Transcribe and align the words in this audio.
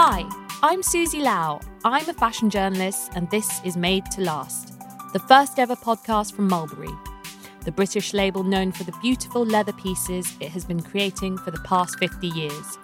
Hi, 0.00 0.24
I'm 0.62 0.80
Susie 0.80 1.18
Lau. 1.18 1.58
I'm 1.84 2.08
a 2.08 2.12
fashion 2.14 2.50
journalist, 2.50 3.10
and 3.16 3.28
this 3.30 3.60
is 3.64 3.76
Made 3.76 4.04
to 4.12 4.20
Last, 4.20 4.78
the 5.12 5.18
first 5.18 5.58
ever 5.58 5.74
podcast 5.74 6.34
from 6.34 6.46
Mulberry, 6.46 6.92
the 7.64 7.72
British 7.72 8.14
label 8.14 8.44
known 8.44 8.70
for 8.70 8.84
the 8.84 8.96
beautiful 9.02 9.44
leather 9.44 9.72
pieces 9.72 10.36
it 10.38 10.50
has 10.50 10.64
been 10.64 10.80
creating 10.80 11.36
for 11.38 11.50
the 11.50 11.58
past 11.64 11.98
50 11.98 12.28
years. 12.28 12.76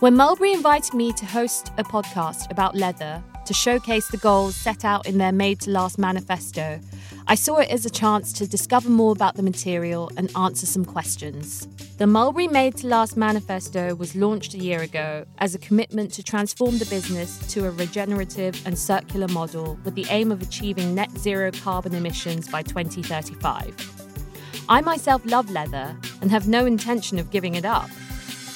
When 0.00 0.14
Mulberry 0.14 0.52
invited 0.52 0.92
me 0.92 1.14
to 1.14 1.24
host 1.24 1.72
a 1.78 1.84
podcast 1.84 2.50
about 2.50 2.76
leather 2.76 3.24
to 3.46 3.54
showcase 3.54 4.08
the 4.08 4.16
goals 4.16 4.54
set 4.54 4.84
out 4.84 5.06
in 5.06 5.18
their 5.18 5.32
Made 5.32 5.60
to 5.60 5.70
Last 5.70 5.98
manifesto, 5.98 6.80
I 7.26 7.34
saw 7.34 7.58
it 7.58 7.70
as 7.70 7.86
a 7.86 7.90
chance 7.90 8.32
to 8.34 8.46
discover 8.46 8.88
more 8.88 9.12
about 9.12 9.36
the 9.36 9.42
material 9.42 10.10
and 10.16 10.30
answer 10.36 10.66
some 10.66 10.84
questions. 10.84 11.66
The 11.98 12.06
Mulberry 12.06 12.48
Made 12.48 12.76
to 12.78 12.86
Last 12.86 13.16
manifesto 13.16 13.94
was 13.94 14.14
launched 14.14 14.54
a 14.54 14.58
year 14.58 14.82
ago 14.82 15.24
as 15.38 15.54
a 15.54 15.58
commitment 15.58 16.12
to 16.14 16.22
transform 16.22 16.78
the 16.78 16.86
business 16.86 17.38
to 17.52 17.66
a 17.66 17.70
regenerative 17.70 18.60
and 18.66 18.78
circular 18.78 19.28
model 19.28 19.78
with 19.84 19.94
the 19.94 20.06
aim 20.08 20.32
of 20.32 20.42
achieving 20.42 20.94
net 20.94 21.10
zero 21.18 21.50
carbon 21.50 21.94
emissions 21.94 22.48
by 22.48 22.62
2035. 22.62 24.02
I 24.68 24.80
myself 24.80 25.22
love 25.26 25.50
leather 25.50 25.96
and 26.20 26.30
have 26.30 26.48
no 26.48 26.66
intention 26.66 27.18
of 27.18 27.30
giving 27.30 27.56
it 27.56 27.64
up. 27.64 27.90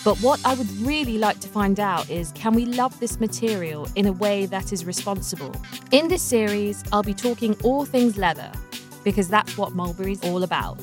But 0.06 0.18
what 0.18 0.40
I 0.46 0.54
would 0.54 0.70
really 0.82 1.18
like 1.18 1.40
to 1.40 1.48
find 1.48 1.80
out 1.80 2.08
is 2.08 2.30
can 2.30 2.54
we 2.54 2.64
love 2.64 2.96
this 3.00 3.18
material 3.18 3.88
in 3.96 4.06
a 4.06 4.12
way 4.12 4.46
that 4.46 4.72
is 4.72 4.84
responsible? 4.84 5.52
In 5.90 6.06
this 6.06 6.22
series, 6.22 6.84
I'll 6.92 7.02
be 7.02 7.12
talking 7.12 7.56
all 7.64 7.84
things 7.84 8.16
leather, 8.16 8.52
because 9.02 9.26
that's 9.26 9.58
what 9.58 9.72
Mulberry's 9.72 10.22
all 10.22 10.44
about. 10.44 10.78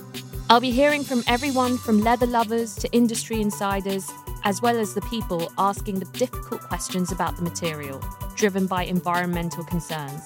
I'll 0.49 0.59
be 0.59 0.72
hearing 0.72 1.05
from 1.05 1.23
everyone 1.26 1.77
from 1.77 2.02
leather 2.02 2.26
lovers 2.26 2.76
to 2.76 2.91
industry 2.91 3.40
insiders, 3.40 4.12
as 4.44 4.62
well 4.62 4.77
as 4.77 4.94
the 4.94 4.99
people 5.04 5.54
asking 5.57 5.99
the 5.99 6.05
difficult 6.20 6.60
questions 6.60 7.10
about 7.10 7.38
the 7.38 7.44
material, 7.44 8.04
driven 8.35 8.68
by 8.68 8.84
environmental 8.84 9.63
concerns. 9.63 10.21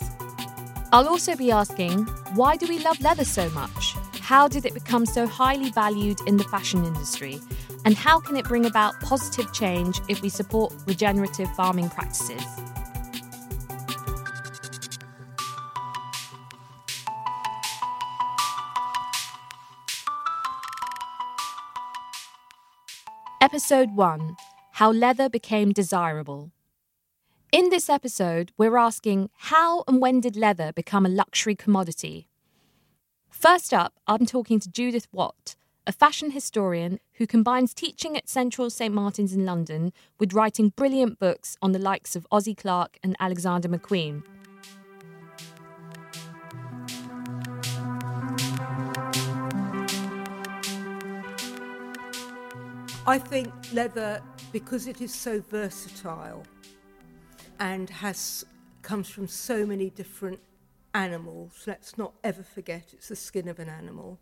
I'll 0.92 1.08
also 1.08 1.36
be 1.36 1.52
asking 1.52 2.06
why 2.34 2.56
do 2.56 2.66
we 2.66 2.80
love 2.80 3.00
leather 3.02 3.25
so 3.25 3.48
much? 3.52 3.94
How 4.22 4.48
did 4.48 4.66
it 4.66 4.73
become 4.73 5.06
so 5.06 5.28
highly 5.28 5.70
valued 5.70 6.20
in 6.25 6.38
the 6.38 6.45
fashion 6.45 6.84
industry? 6.84 7.40
And 7.88 7.96
how 7.96 8.20
can 8.20 8.36
it 8.36 8.44
bring 8.44 8.66
about 8.66 9.00
positive 9.00 9.54
change 9.54 10.02
if 10.10 10.22
we 10.22 10.28
support 10.28 10.74
regenerative 10.88 11.50
farming 11.56 11.90
practices? 11.90 12.44
Episode 23.40 23.96
1 23.96 24.36
How 24.74 24.92
Leather 24.92 25.30
Became 25.30 25.72
Desirable. 25.72 26.52
In 27.54 27.70
this 27.70 27.90
episode, 27.90 28.52
we're 28.58 28.76
asking 28.76 29.30
how 29.34 29.86
and 29.88 30.02
when 30.02 30.20
did 30.20 30.36
leather 30.36 30.74
become 30.74 31.06
a 31.06 31.10
luxury 31.24 31.56
commodity? 31.56 32.28
First 33.30 33.74
up, 33.74 33.94
I'm 34.08 34.26
talking 34.26 34.60
to 34.60 34.70
Judith 34.70 35.08
Watt, 35.14 35.56
a 35.88 35.92
fashion 35.94 36.32
historian 36.32 37.00
who 37.14 37.26
combines 37.26 37.74
teaching 37.74 38.18
at 38.18 38.28
Central 38.28 38.70
St 38.70 38.94
Martin's 38.94 39.32
in 39.32 39.46
London 39.46 39.94
with 40.20 40.34
writing 40.34 40.74
brilliant 40.76 41.18
books 41.18 41.56
on 41.62 41.72
the 41.72 41.80
likes 41.80 42.14
of 42.14 42.28
Ossie 42.30 42.58
Clark 42.58 43.00
and 43.02 43.16
Alexander 43.22 43.70
McQueen. 43.70 44.22
I 53.08 53.18
think 53.18 53.54
leather, 53.72 54.22
because 54.52 54.88
it 54.88 55.00
is 55.00 55.16
so 55.16 55.40
versatile 55.40 56.44
and 57.62 57.90
has 57.90 58.44
comes 58.81 59.09
from 59.09 59.30
so 59.30 59.66
many 59.66 59.90
different 59.90 60.40
animals, 60.94 61.64
let's 61.66 61.97
not 61.97 62.12
ever 62.26 62.44
forget 62.44 62.90
it's 62.92 63.08
the 63.08 63.16
skin 63.16 63.47
of 63.47 63.59
an 63.59 63.70
animal. 63.70 64.20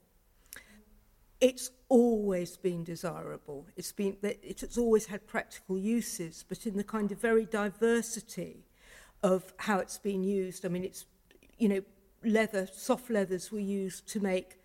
It's 1.45 1.69
always 1.89 2.57
been 2.57 2.83
desirable. 2.83 3.67
It's 3.75 3.91
been 3.91 4.17
it's 4.23 4.79
always 4.79 5.05
had 5.05 5.27
practical 5.27 5.77
uses, 5.77 6.43
but 6.49 6.65
in 6.65 6.75
the 6.75 6.83
kind 6.83 7.11
of 7.11 7.21
very 7.21 7.45
diversity 7.45 8.65
of 9.21 9.53
how 9.57 9.77
it's 9.77 9.99
been 9.99 10.23
used. 10.23 10.65
I 10.65 10.69
mean, 10.69 10.83
it's 10.83 11.05
you 11.59 11.69
know, 11.69 11.81
leather, 12.23 12.67
soft 12.73 13.11
leathers 13.11 13.51
were 13.51 13.59
used 13.59 14.07
to 14.13 14.19
make 14.19 14.57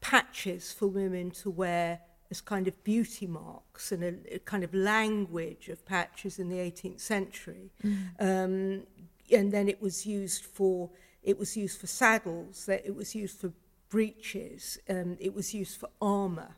patches 0.00 0.72
for 0.72 0.88
women 0.88 1.30
to 1.42 1.50
wear 1.50 2.00
as 2.32 2.40
kind 2.40 2.66
of 2.66 2.74
beauty 2.82 3.28
marks 3.28 3.92
and 3.92 4.02
a, 4.02 4.34
a 4.34 4.38
kind 4.40 4.64
of 4.64 4.74
language 4.74 5.68
of 5.68 5.86
patches 5.86 6.40
in 6.40 6.48
the 6.48 6.56
18th 6.56 7.00
century. 7.00 7.70
Mm. 7.84 7.98
Um, 8.18 8.86
and 9.30 9.52
then 9.52 9.68
it 9.68 9.80
was 9.80 10.04
used 10.04 10.46
for 10.46 10.90
it 11.22 11.38
was 11.38 11.56
used 11.56 11.78
for 11.78 11.86
saddles, 11.86 12.66
that 12.66 12.84
it 12.84 12.96
was 12.96 13.14
used 13.14 13.38
for 13.38 13.52
breeches. 13.88 14.78
Um, 14.88 15.16
it 15.20 15.34
was 15.34 15.54
used 15.54 15.78
for 15.78 15.88
armour. 16.00 16.56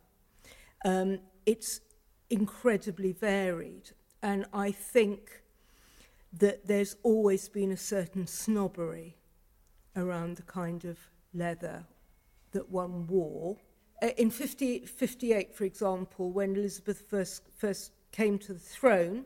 Um, 0.84 1.20
it's 1.46 1.80
incredibly 2.28 3.12
varied. 3.12 3.90
And 4.22 4.46
I 4.52 4.70
think 4.70 5.42
that 6.32 6.66
there's 6.66 6.96
always 7.02 7.48
been 7.48 7.72
a 7.72 7.76
certain 7.76 8.26
snobbery 8.26 9.16
around 9.96 10.36
the 10.36 10.42
kind 10.42 10.84
of 10.84 10.98
leather 11.34 11.84
that 12.52 12.70
one 12.70 13.06
wore. 13.06 13.56
Uh, 14.02 14.08
in 14.16 14.30
50, 14.30 14.80
58, 14.80 15.54
for 15.54 15.64
example, 15.64 16.30
when 16.30 16.56
Elizabeth 16.56 17.02
first, 17.08 17.42
first 17.56 17.92
came 18.12 18.38
to 18.38 18.52
the 18.52 18.58
throne, 18.58 19.24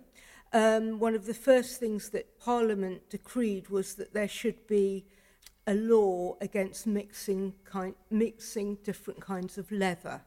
um, 0.53 0.99
one 0.99 1.15
of 1.15 1.27
the 1.27 1.35
first 1.35 1.81
things 1.81 2.11
that 2.11 2.39
Parliament 2.39 3.11
decreed 3.11 3.69
was 3.69 3.95
that 3.97 4.15
there 4.15 4.29
should 4.29 4.67
be 4.67 5.05
a 5.67 5.75
law 5.75 6.37
against 6.41 6.87
mixing, 6.87 7.55
kind, 7.65 7.95
mixing 8.11 8.77
different 8.85 9.21
kinds 9.21 9.57
of 9.59 9.71
leather. 9.73 10.23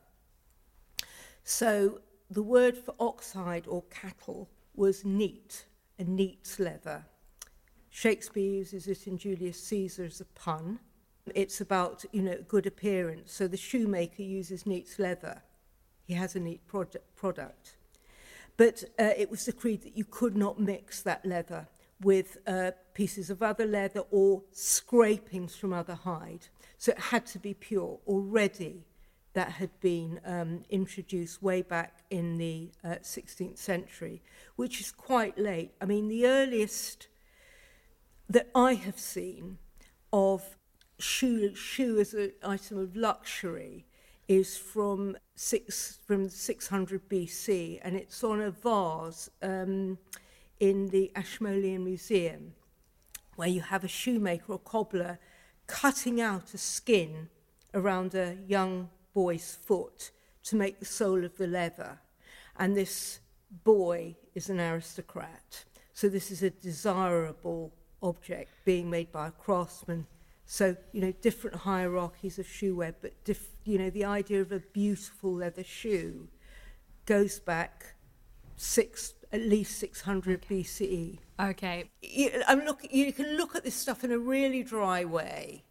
So 1.44 2.02
the 2.30 2.44
word 2.44 2.78
for 2.78 2.94
oxhide 3.00 3.68
or 3.68 3.84
cattle 3.90 4.50
was 4.76 5.06
neat, 5.06 5.66
a 6.00 6.04
neat 6.04 6.56
leather. 6.60 7.06
Shakespeare 7.90 8.52
uses 8.52 8.88
it 8.88 9.08
in 9.08 9.18
Julius 9.18 9.62
Caesar 9.64 10.06
as 10.06 10.22
a 10.22 10.26
pun. 10.26 10.80
It's 11.36 11.62
about, 11.62 12.06
you 12.12 12.22
know, 12.22 12.38
good 12.48 12.66
appearance. 12.66 13.34
So 13.34 13.48
the 13.48 13.58
shoemaker 13.58 14.24
uses 14.24 14.66
neat 14.66 14.96
leather. 14.98 15.42
He 16.06 16.14
has 16.14 16.36
a 16.36 16.40
neat 16.40 16.66
product. 16.68 17.16
product. 17.16 17.76
But 18.56 18.84
uh, 19.00 19.12
it 19.16 19.30
was 19.30 19.46
decreed 19.46 19.84
that 19.84 19.96
you 19.96 20.06
could 20.06 20.36
not 20.36 20.60
mix 20.60 21.02
that 21.02 21.26
leather 21.26 21.68
with 22.02 22.38
uh, 22.46 22.72
pieces 22.94 23.30
of 23.30 23.42
other 23.42 23.66
leather 23.66 24.04
or 24.12 24.44
scrapings 24.52 25.56
from 25.56 25.74
other 25.74 25.96
hide. 25.96 26.48
So 26.78 26.92
it 26.92 27.00
had 27.00 27.26
to 27.28 27.40
be 27.40 27.54
pure. 27.54 28.00
Already 28.08 28.86
that 29.34 29.52
had 29.54 29.80
been 29.82 30.20
um, 30.26 30.64
introduced 30.70 31.44
way 31.44 31.62
back 31.62 32.04
in 32.10 32.38
the 32.38 32.72
uh, 32.84 32.96
16th 33.04 33.58
century, 33.58 34.22
which 34.56 34.82
is 34.82 34.92
quite 34.92 35.38
late. 35.38 35.74
I 35.80 35.86
mean, 35.86 36.08
the 36.08 36.26
earliest 36.26 37.08
that 38.30 38.50
I 38.56 38.74
have 38.74 38.98
seen 39.00 39.60
of 40.12 40.58
shoe, 40.98 41.54
shoe 41.54 42.00
as 42.00 42.14
an 42.14 42.32
item 42.44 42.80
of 42.80 42.96
luxury 42.96 43.86
is 44.28 44.58
from 44.58 45.16
six 45.36 46.00
from 46.06 46.30
600 46.30 47.08
BC, 47.08 47.80
and 47.84 47.96
it's 47.96 48.24
on 48.24 48.42
a 48.42 48.52
vase 48.52 49.30
um, 49.42 49.98
in 50.60 50.90
the 50.90 51.12
Ashmolean 51.16 51.84
Museum, 51.84 52.54
where 53.36 53.48
you 53.48 53.62
have 53.62 53.84
a 53.84 53.88
shoemaker 53.88 54.54
or 54.54 54.60
cobbler 54.60 55.20
cutting 55.68 56.20
out 56.20 56.54
a 56.54 56.58
skin 56.58 57.30
around 57.74 58.16
a 58.16 58.38
young 58.48 58.90
boy's 59.14 59.58
foot 59.66 60.12
to 60.44 60.56
make 60.56 60.80
the 60.80 60.86
sole 60.86 61.24
of 61.24 61.38
the 61.38 61.48
leather. 61.48 62.00
And 62.58 62.76
this 62.76 63.20
boy 63.64 64.16
is 64.34 64.50
an 64.50 64.60
aristocrat. 64.60 65.66
So 65.94 66.10
this 66.10 66.32
is 66.32 66.44
a 66.44 66.50
desirable 66.50 67.74
object 68.02 68.52
being 68.66 68.90
made 68.90 69.12
by 69.12 69.28
a 69.28 69.32
craftsman. 69.32 70.08
So, 70.46 70.78
you 70.94 71.02
know, 71.02 71.12
different 71.22 71.58
hierarchies 71.58 72.40
of 72.40 72.48
shoe 72.48 72.76
wear, 72.76 72.96
but, 73.02 73.12
diff, 73.26 73.50
you 73.66 73.78
know, 73.78 73.90
the 73.90 74.06
idea 74.06 74.42
of 74.42 74.52
a 74.52 74.60
beautiful 74.60 75.34
leather 75.34 75.64
shoe 75.64 76.30
goes 77.06 77.40
back 77.40 77.96
six 78.56 79.14
at 79.32 79.42
least 79.42 79.78
600 79.80 80.44
okay. 80.44 80.56
BCE. 80.56 81.20
Okay. 81.40 81.90
You, 82.02 82.44
I'm 82.48 82.62
look, 82.62 82.82
you 82.90 83.12
can 83.14 83.38
look 83.38 83.56
at 83.56 83.64
this 83.64 83.76
stuff 83.76 84.04
in 84.04 84.12
a 84.12 84.20
really 84.20 84.64
dry 84.64 85.06
way 85.06 85.64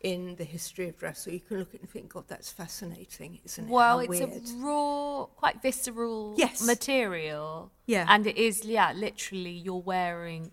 in 0.00 0.36
the 0.36 0.44
history 0.44 0.88
of 0.88 0.96
dress, 0.96 1.26
or 1.26 1.32
you 1.32 1.40
can 1.40 1.58
look 1.58 1.70
at 1.70 1.76
it 1.76 1.80
and 1.80 1.90
think, 1.90 2.12
God, 2.12 2.24
that's 2.28 2.52
fascinating, 2.52 3.40
isn't 3.44 3.64
it? 3.64 3.70
Well, 3.70 3.98
How 3.98 4.04
it's 4.04 4.08
weird. 4.08 4.30
a 4.30 4.64
raw, 4.64 5.24
quite 5.24 5.60
visceral 5.60 6.34
yes. 6.36 6.64
material. 6.64 7.72
Yeah. 7.86 8.06
And 8.08 8.26
it 8.26 8.36
is, 8.36 8.64
yeah, 8.64 8.92
literally 8.92 9.50
you're 9.50 9.76
wearing 9.76 10.52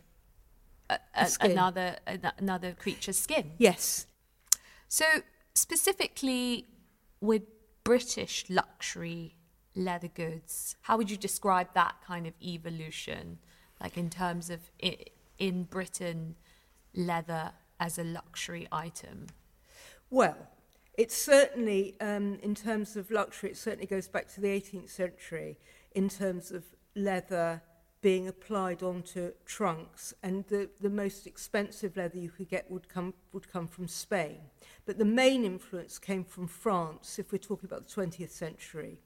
a, 0.89 0.99
a, 1.15 1.29
another 1.41 1.97
another 2.37 2.73
creature's 2.73 3.17
skin. 3.17 3.51
Yes. 3.57 4.07
So 4.87 5.05
specifically 5.53 6.67
with 7.21 7.43
British 7.83 8.45
luxury 8.49 9.34
leather 9.75 10.07
goods, 10.07 10.75
how 10.81 10.97
would 10.97 11.11
you 11.11 11.17
describe 11.17 11.67
that 11.73 11.95
kind 12.05 12.25
of 12.27 12.33
evolution? 12.41 13.39
like 13.81 13.97
in 13.97 14.09
terms 14.09 14.49
of 14.49 14.59
i 14.83 14.97
in 15.37 15.63
Britain, 15.63 16.33
leather 16.93 17.51
as 17.77 17.99
a 17.99 18.03
luxury 18.05 18.69
item? 18.71 19.27
Well, 20.09 20.37
it's 20.97 21.17
certainly, 21.17 21.97
um, 21.99 22.39
in 22.41 22.55
terms 22.55 22.95
of 22.95 23.11
luxury, 23.11 23.49
it 23.49 23.57
certainly 23.57 23.85
goes 23.85 24.07
back 24.07 24.29
to 24.29 24.39
the 24.39 24.47
18th 24.47 24.89
century 24.89 25.57
in 25.93 26.07
terms 26.07 26.51
of 26.51 26.63
leather 26.95 27.61
being 27.99 28.29
applied 28.29 28.81
onto 28.81 29.33
trunks 29.45 30.13
and 30.23 30.45
the, 30.47 30.69
the 30.79 30.89
most 30.89 31.27
expensive 31.27 31.97
leather 31.97 32.17
you 32.17 32.29
could 32.29 32.47
get 32.47 32.71
would 32.71 32.87
come, 32.87 33.13
would 33.33 33.51
come 33.51 33.67
from 33.67 33.89
Spain. 33.89 34.37
But 34.85 34.97
the 34.97 35.03
main 35.03 35.43
influence 35.43 35.99
came 35.99 36.23
from 36.23 36.47
France, 36.47 37.19
if 37.19 37.33
we're 37.33 37.39
talking 37.39 37.67
about 37.67 37.89
the 37.89 37.93
20th 37.93 38.31
century. 38.31 39.01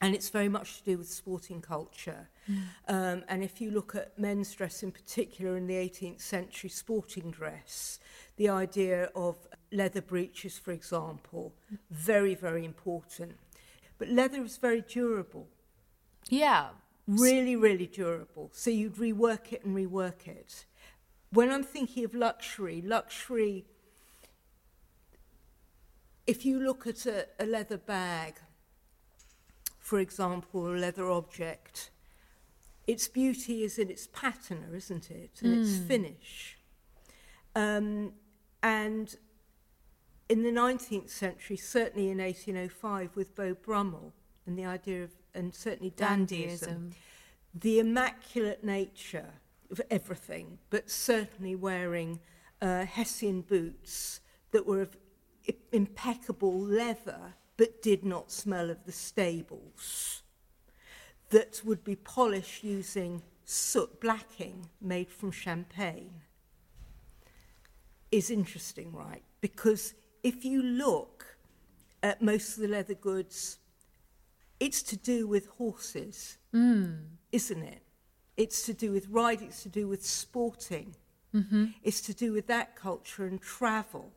And 0.00 0.14
it's 0.14 0.28
very 0.28 0.48
much 0.48 0.78
to 0.78 0.84
do 0.84 0.98
with 0.98 1.08
sporting 1.08 1.62
culture. 1.62 2.28
Mm. 2.50 2.62
Um, 2.88 3.24
and 3.28 3.42
if 3.42 3.60
you 3.60 3.70
look 3.70 3.94
at 3.94 4.18
men's 4.18 4.52
dress 4.52 4.82
in 4.82 4.92
particular 4.92 5.56
in 5.56 5.66
the 5.66 5.74
18th 5.74 6.20
century 6.20 6.68
sporting 6.68 7.30
dress, 7.30 7.98
the 8.36 8.48
idea 8.48 9.10
of 9.14 9.36
leather 9.72 10.02
breeches, 10.02 10.58
for 10.58 10.72
example, 10.72 11.54
very, 11.90 12.34
very 12.34 12.64
important. 12.64 13.36
But 13.98 14.08
leather 14.08 14.42
is 14.42 14.58
very 14.58 14.82
durable. 14.82 15.48
Yeah, 16.28 16.68
really, 17.06 17.56
really 17.56 17.86
durable. 17.86 18.50
So 18.52 18.70
you'd 18.70 18.96
rework 18.96 19.52
it 19.52 19.64
and 19.64 19.76
rework 19.76 20.26
it. 20.26 20.64
When 21.30 21.50
I'm 21.50 21.64
thinking 21.64 22.04
of 22.04 22.14
luxury, 22.14 22.82
luxury, 22.82 23.64
if 26.26 26.46
you 26.46 26.60
look 26.60 26.86
at 26.86 27.06
a, 27.06 27.26
a 27.38 27.46
leather 27.46 27.78
bag, 27.78 28.34
for 29.84 30.00
example, 30.00 30.66
a 30.66 30.72
leather 30.72 31.10
object, 31.10 31.90
its 32.86 33.06
beauty 33.06 33.64
is 33.64 33.78
in 33.78 33.90
its 33.90 34.06
patina, 34.06 34.72
isn't 34.74 35.10
it? 35.10 35.42
And 35.42 35.54
mm. 35.54 35.60
its 35.60 35.76
hmm. 35.76 35.86
finish. 35.86 36.58
Um, 37.54 38.12
and 38.62 39.14
in 40.30 40.42
the 40.42 40.50
19th 40.50 41.10
century, 41.10 41.58
certainly 41.58 42.08
in 42.08 42.16
1805 42.16 43.14
with 43.14 43.36
Beau 43.36 43.52
Brummel, 43.52 44.14
and 44.46 44.58
the 44.58 44.64
idea 44.64 45.04
of 45.04 45.10
and 45.34 45.54
certainly 45.54 45.90
dandyism, 45.90 46.60
dandyism. 46.60 46.92
the 47.54 47.78
immaculate 47.78 48.64
nature 48.64 49.34
of 49.70 49.82
everything, 49.90 50.58
but 50.70 50.90
certainly 50.90 51.54
wearing 51.54 52.20
uh, 52.62 52.86
Hessian 52.86 53.42
boots 53.42 54.20
that 54.52 54.66
were 54.66 54.80
of 54.80 54.96
impeccable 55.72 56.58
leather 56.58 57.34
but 57.56 57.82
did 57.82 58.04
not 58.04 58.30
smell 58.30 58.70
of 58.70 58.84
the 58.84 58.92
stables, 58.92 60.22
that 61.30 61.62
would 61.64 61.84
be 61.84 61.96
polished 61.96 62.64
using 62.64 63.22
soot 63.44 64.00
blacking 64.00 64.68
made 64.80 65.10
from 65.10 65.30
champagne, 65.30 66.22
is 68.10 68.30
interesting, 68.30 68.92
right? 68.92 69.22
Because 69.40 69.94
if 70.22 70.44
you 70.44 70.62
look 70.62 71.36
at 72.02 72.22
most 72.22 72.56
of 72.56 72.62
the 72.62 72.68
leather 72.68 72.94
goods 72.94 73.58
it's 74.60 74.82
to 74.82 74.96
do 74.96 75.26
with 75.26 75.46
horses, 75.58 76.38
mm. 76.54 76.98
isn't 77.32 77.62
it? 77.62 77.82
It's 78.36 78.64
to 78.66 78.72
do 78.72 78.92
with 78.92 79.08
riding, 79.08 79.48
it's 79.48 79.62
to 79.64 79.68
do 79.68 79.86
with 79.86 80.04
sporting, 80.04 80.96
mm-hmm. 81.34 81.66
it's 81.82 82.00
to 82.02 82.14
do 82.14 82.32
with 82.32 82.46
that 82.48 82.74
culture 82.74 83.26
and 83.26 83.40
travel. 83.40 84.12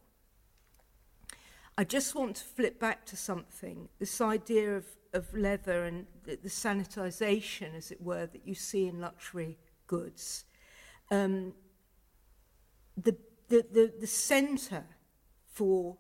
I 1.78 1.84
just 1.84 2.16
want 2.16 2.38
to 2.38 2.44
flip 2.44 2.80
back 2.80 3.06
to 3.06 3.16
something 3.16 3.90
this 4.00 4.20
idea 4.20 4.76
of, 4.76 4.86
of 5.14 5.32
leather 5.34 5.84
and 5.84 6.08
the, 6.24 6.38
the 6.42 6.50
sanitization, 6.50 7.76
as 7.76 7.92
it 7.92 8.02
were, 8.02 8.26
that 8.26 8.48
you 8.48 8.56
see 8.56 8.88
in 8.88 9.00
luxury 9.00 9.58
goods. 9.86 10.46
Um, 11.12 11.54
the, 12.98 13.16
the, 13.50 13.64
the, 13.72 13.94
the 14.00 14.08
centre 14.08 14.86
for 15.54 15.98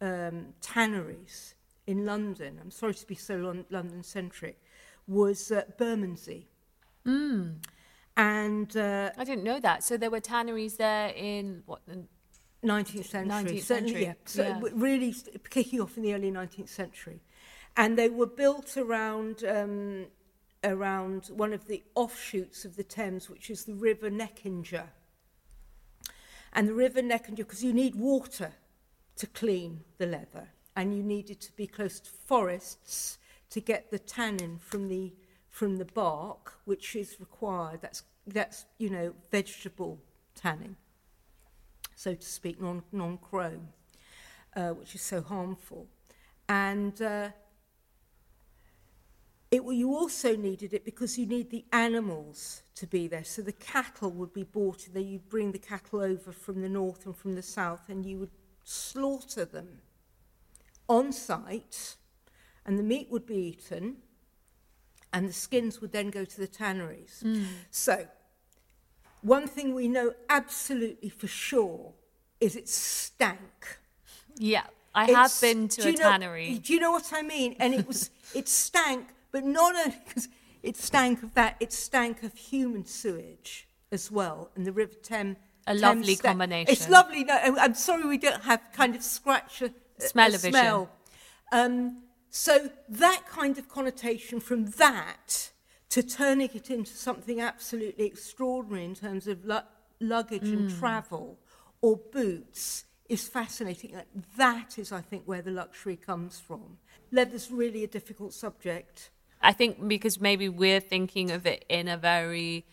um, 0.00 0.54
tanneries 0.60 1.54
in 1.86 2.04
London, 2.04 2.58
I'm 2.60 2.72
sorry 2.72 2.94
to 2.94 3.06
be 3.06 3.14
so 3.14 3.64
London 3.70 4.02
centric, 4.02 4.60
was 5.06 5.52
uh, 5.52 5.62
Bermondsey. 5.78 6.48
Mm. 7.06 7.58
And 8.16 8.76
uh, 8.76 9.10
I 9.16 9.24
didn't 9.24 9.44
know 9.44 9.60
that. 9.60 9.84
So 9.84 9.96
there 9.96 10.10
were 10.10 10.20
tanneries 10.20 10.76
there 10.76 11.12
in 11.16 11.62
what? 11.66 11.80
the 11.86 12.04
19th 12.64 13.04
century. 13.06 13.58
19th 13.58 13.62
century. 13.62 14.02
Yeah. 14.04 14.14
So 14.24 14.42
yeah. 14.42 14.60
really 14.72 15.14
kicking 15.50 15.80
off 15.80 15.96
in 15.96 16.02
the 16.02 16.14
early 16.14 16.30
19th 16.30 16.68
century. 16.68 17.20
And 17.76 17.98
they 17.98 18.08
were 18.08 18.26
built 18.26 18.76
around 18.76 19.44
um, 19.44 20.06
around 20.64 21.26
one 21.34 21.52
of 21.52 21.66
the 21.66 21.82
offshoots 21.94 22.64
of 22.64 22.76
the 22.76 22.84
Thames, 22.84 23.28
which 23.28 23.50
is 23.50 23.64
the 23.64 23.74
River 23.74 24.10
Neckinger. 24.10 24.88
And 26.52 26.68
the 26.68 26.74
River 26.74 27.00
Neckinger, 27.00 27.36
because 27.36 27.64
you 27.64 27.72
need 27.72 27.96
water 27.96 28.52
to 29.16 29.26
clean 29.26 29.80
the 29.98 30.06
leather 30.06 30.48
and 30.76 30.94
you 30.94 31.02
needed 31.02 31.40
to 31.40 31.52
be 31.52 31.66
close 31.66 32.00
to 32.00 32.10
forests 32.10 33.18
to 33.50 33.60
get 33.60 33.90
the 33.90 33.98
tannin 33.98 34.58
from 34.58 34.88
the 34.88 35.12
from 35.50 35.76
the 35.76 35.84
bark, 35.84 36.54
which 36.64 36.96
is 36.96 37.16
required. 37.20 37.80
That's 37.82 38.02
that's 38.26 38.64
you 38.78 38.88
know 38.90 39.14
vegetable 39.30 40.00
tannin, 40.34 40.76
so 42.02 42.14
to 42.14 42.26
speak, 42.26 42.60
non 42.60 42.82
non 42.92 43.18
chrome, 43.18 43.68
uh, 44.56 44.70
which 44.70 44.94
is 44.94 45.02
so 45.02 45.20
harmful, 45.22 45.86
and. 46.48 47.00
Uh, 47.00 47.28
it, 49.52 49.62
you 49.62 49.94
also 49.94 50.34
needed 50.34 50.72
it 50.72 50.82
because 50.82 51.18
you 51.18 51.26
need 51.26 51.50
the 51.50 51.66
animals 51.72 52.62
to 52.74 52.86
be 52.86 53.06
there. 53.06 53.22
So 53.22 53.42
the 53.42 53.52
cattle 53.52 54.10
would 54.10 54.32
be 54.32 54.44
bought, 54.44 54.86
and 54.86 54.96
then 54.96 55.06
you'd 55.06 55.28
bring 55.28 55.52
the 55.52 55.58
cattle 55.58 56.00
over 56.00 56.32
from 56.32 56.62
the 56.62 56.70
north 56.70 57.04
and 57.04 57.14
from 57.14 57.34
the 57.34 57.42
south, 57.42 57.90
and 57.90 58.06
you 58.06 58.16
would 58.16 58.30
slaughter 58.64 59.44
them 59.44 59.82
on 60.88 61.12
site, 61.12 61.96
and 62.64 62.78
the 62.78 62.82
meat 62.82 63.08
would 63.10 63.26
be 63.26 63.36
eaten, 63.36 63.96
and 65.12 65.28
the 65.28 65.34
skins 65.34 65.82
would 65.82 65.92
then 65.92 66.08
go 66.08 66.24
to 66.24 66.40
the 66.40 66.46
tanneries. 66.46 67.22
Mm. 67.24 67.44
So, 67.70 68.06
one 69.22 69.46
thing 69.46 69.74
we 69.74 69.88
know 69.88 70.14
absolutely 70.28 71.08
for 71.08 71.26
sure 71.26 71.92
is 72.40 72.56
it 72.56 72.68
stank. 72.68 73.78
Yeah, 74.36 74.64
I 74.94 75.04
it's, 75.04 75.14
have 75.14 75.40
been 75.40 75.68
to 75.68 75.88
a 75.88 75.92
know, 75.92 75.98
tannery. 75.98 76.58
Do 76.58 76.74
you 76.74 76.80
know 76.80 76.90
what 76.90 77.10
I 77.12 77.22
mean? 77.22 77.56
And 77.58 77.72
it 77.72 77.86
was 77.86 78.10
it 78.34 78.48
stank, 78.48 79.08
but 79.30 79.44
not 79.44 79.74
only 79.76 79.96
because 80.06 80.28
it 80.62 80.76
stank 80.76 81.22
of 81.22 81.34
that, 81.34 81.56
it 81.60 81.72
stank 81.72 82.22
of 82.22 82.34
human 82.34 82.84
sewage 82.84 83.68
as 83.90 84.10
well, 84.10 84.50
and 84.56 84.66
the 84.66 84.72
River 84.72 84.94
Thames. 85.02 85.36
A 85.68 85.74
lovely 85.74 86.16
combination. 86.16 86.72
It's 86.72 86.88
lovely. 86.88 87.22
No, 87.22 87.38
I'm 87.40 87.74
sorry 87.74 88.04
we 88.08 88.18
don't 88.18 88.42
have 88.42 88.60
kind 88.72 88.96
of 88.96 89.02
scratch 89.04 89.62
a, 89.62 89.70
smell 89.98 90.34
of 90.34 90.40
smell. 90.40 90.90
Um, 91.52 91.98
so 92.30 92.70
that 92.88 93.22
kind 93.28 93.58
of 93.58 93.68
connotation 93.68 94.40
from 94.40 94.70
that 94.72 95.51
to 95.92 96.02
turning 96.02 96.48
it 96.54 96.70
into 96.70 96.90
something 96.90 97.38
absolutely 97.38 98.06
extraordinary 98.06 98.86
in 98.86 98.94
terms 98.94 99.26
of 99.26 99.44
lu- 99.44 99.58
luggage 100.00 100.44
mm. 100.44 100.52
and 100.54 100.78
travel 100.78 101.38
or 101.82 101.98
boots 102.10 102.86
is 103.10 103.28
fascinating. 103.28 104.00
That 104.38 104.78
is, 104.78 104.90
I 104.90 105.02
think, 105.02 105.24
where 105.26 105.42
the 105.42 105.50
luxury 105.50 105.96
comes 105.96 106.40
from. 106.40 106.78
Leather's 107.10 107.50
really 107.50 107.84
a 107.84 107.86
difficult 107.86 108.32
subject. 108.32 109.10
I 109.42 109.52
think 109.52 109.86
because 109.86 110.18
maybe 110.18 110.48
we're 110.48 110.80
thinking 110.80 111.30
of 111.30 111.46
it 111.46 111.66
in 111.68 111.88
a 111.88 111.98
very 111.98 112.64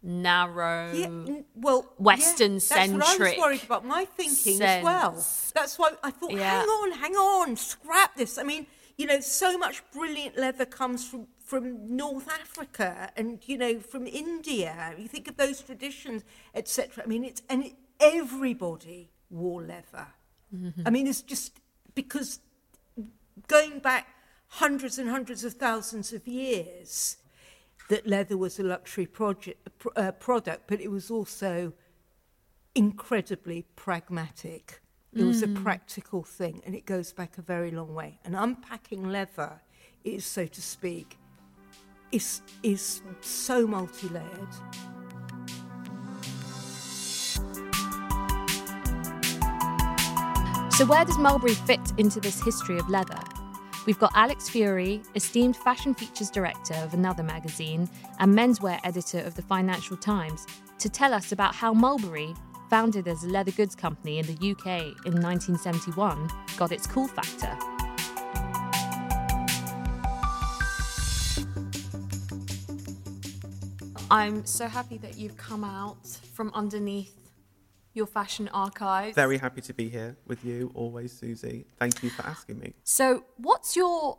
narrow, 0.00 0.92
yeah, 0.92 1.40
well, 1.56 1.92
Western 1.98 2.54
yeah, 2.54 2.58
centric. 2.60 3.00
That's 3.00 3.18
what 3.18 3.26
I 3.26 3.30
was 3.30 3.38
worried 3.38 3.64
about. 3.64 3.84
My 3.84 4.04
thinking 4.04 4.58
sense. 4.58 4.62
as 4.62 4.84
well. 4.84 5.26
That's 5.52 5.76
why 5.80 5.90
I 6.04 6.12
thought, 6.12 6.30
yeah. 6.30 6.60
hang 6.60 6.68
on, 6.68 6.92
hang 6.92 7.14
on, 7.16 7.56
scrap 7.56 8.14
this. 8.14 8.38
I 8.38 8.44
mean, 8.44 8.68
you 8.96 9.06
know, 9.06 9.18
so 9.18 9.58
much 9.58 9.82
brilliant 9.90 10.38
leather 10.38 10.64
comes 10.64 11.08
from 11.08 11.26
from 11.46 11.96
North 11.96 12.28
Africa 12.28 13.10
and 13.16 13.38
you 13.46 13.56
know 13.56 13.78
from 13.78 14.06
India. 14.06 14.94
You 14.98 15.08
think 15.08 15.28
of 15.28 15.36
those 15.36 15.62
traditions, 15.62 16.24
etc. 16.54 17.04
I 17.04 17.06
mean, 17.06 17.24
it's 17.24 17.42
and 17.48 17.64
it, 17.64 17.74
everybody 18.00 19.10
wore 19.30 19.62
leather. 19.62 20.08
Mm-hmm. 20.54 20.82
I 20.84 20.90
mean, 20.90 21.06
it's 21.06 21.22
just 21.22 21.60
because 21.94 22.40
going 23.46 23.78
back 23.78 24.08
hundreds 24.48 24.98
and 24.98 25.08
hundreds 25.08 25.44
of 25.44 25.54
thousands 25.54 26.12
of 26.12 26.26
years, 26.26 27.16
that 27.88 28.06
leather 28.06 28.36
was 28.36 28.58
a 28.58 28.64
luxury 28.64 29.06
project, 29.06 29.68
uh, 29.96 30.10
product, 30.12 30.64
but 30.66 30.80
it 30.80 30.90
was 30.90 31.10
also 31.10 31.72
incredibly 32.74 33.64
pragmatic. 33.76 34.80
It 35.14 35.20
mm. 35.20 35.28
was 35.28 35.42
a 35.42 35.46
mm. 35.46 35.62
practical 35.62 36.24
thing, 36.24 36.60
and 36.66 36.74
it 36.74 36.86
goes 36.86 37.12
back 37.12 37.38
a 37.38 37.42
very 37.42 37.70
long 37.70 37.94
way. 37.94 38.18
And 38.24 38.34
unpacking 38.34 39.08
leather 39.08 39.60
is, 40.02 40.26
so 40.26 40.46
to 40.46 40.62
speak, 40.62 41.16
is, 42.12 42.42
is 42.62 43.02
so 43.20 43.66
multi 43.66 44.08
layered. 44.08 44.52
So, 50.76 50.84
where 50.84 51.06
does 51.06 51.16
Mulberry 51.16 51.54
fit 51.54 51.80
into 51.96 52.20
this 52.20 52.42
history 52.42 52.78
of 52.78 52.88
leather? 52.90 53.18
We've 53.86 53.98
got 53.98 54.12
Alex 54.14 54.48
Fury, 54.48 55.00
esteemed 55.14 55.56
fashion 55.56 55.94
features 55.94 56.28
director 56.28 56.74
of 56.74 56.92
another 56.92 57.22
magazine 57.22 57.88
and 58.18 58.34
menswear 58.34 58.78
editor 58.84 59.20
of 59.20 59.36
the 59.36 59.42
Financial 59.42 59.96
Times, 59.96 60.44
to 60.80 60.90
tell 60.90 61.14
us 61.14 61.32
about 61.32 61.54
how 61.54 61.72
Mulberry, 61.72 62.34
founded 62.68 63.08
as 63.08 63.22
a 63.24 63.28
leather 63.28 63.52
goods 63.52 63.74
company 63.74 64.18
in 64.18 64.26
the 64.26 64.50
UK 64.50 64.82
in 65.06 65.22
1971, 65.22 66.28
got 66.58 66.72
its 66.72 66.86
cool 66.86 67.08
factor. 67.08 67.56
I'm 74.10 74.46
so 74.46 74.68
happy 74.68 74.98
that 74.98 75.18
you've 75.18 75.36
come 75.36 75.64
out 75.64 76.06
from 76.32 76.52
underneath 76.54 77.12
your 77.92 78.06
fashion 78.06 78.48
archive. 78.52 79.16
Very 79.16 79.36
happy 79.36 79.60
to 79.62 79.74
be 79.74 79.88
here 79.88 80.16
with 80.28 80.44
you 80.44 80.70
always, 80.74 81.10
Susie. 81.12 81.66
Thank 81.80 82.04
you 82.04 82.10
for 82.10 82.24
asking 82.24 82.60
me. 82.60 82.74
So, 82.84 83.24
what's 83.36 83.74
your 83.74 84.18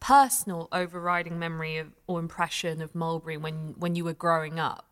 personal 0.00 0.68
overriding 0.72 1.38
memory 1.38 1.78
of, 1.78 1.92
or 2.08 2.18
impression 2.18 2.82
of 2.82 2.96
Mulberry 2.96 3.36
when, 3.36 3.74
when 3.78 3.94
you 3.94 4.04
were 4.04 4.12
growing 4.12 4.58
up? 4.58 4.86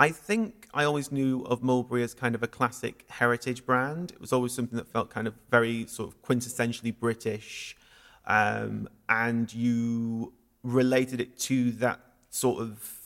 I 0.00 0.08
think 0.08 0.66
I 0.74 0.82
always 0.82 1.12
knew 1.12 1.42
of 1.42 1.62
Mulberry 1.62 2.02
as 2.02 2.14
kind 2.14 2.34
of 2.34 2.42
a 2.42 2.48
classic 2.48 3.04
heritage 3.08 3.64
brand. 3.64 4.10
It 4.10 4.20
was 4.20 4.32
always 4.32 4.52
something 4.52 4.76
that 4.76 4.88
felt 4.88 5.10
kind 5.10 5.28
of 5.28 5.34
very 5.48 5.86
sort 5.86 6.08
of 6.08 6.20
quintessentially 6.22 6.98
British. 6.98 7.76
Um, 8.26 8.88
and 9.08 9.52
you 9.54 10.32
related 10.64 11.20
it 11.20 11.38
to 11.40 11.70
that 11.72 12.00
sort 12.30 12.60
of 12.62 13.01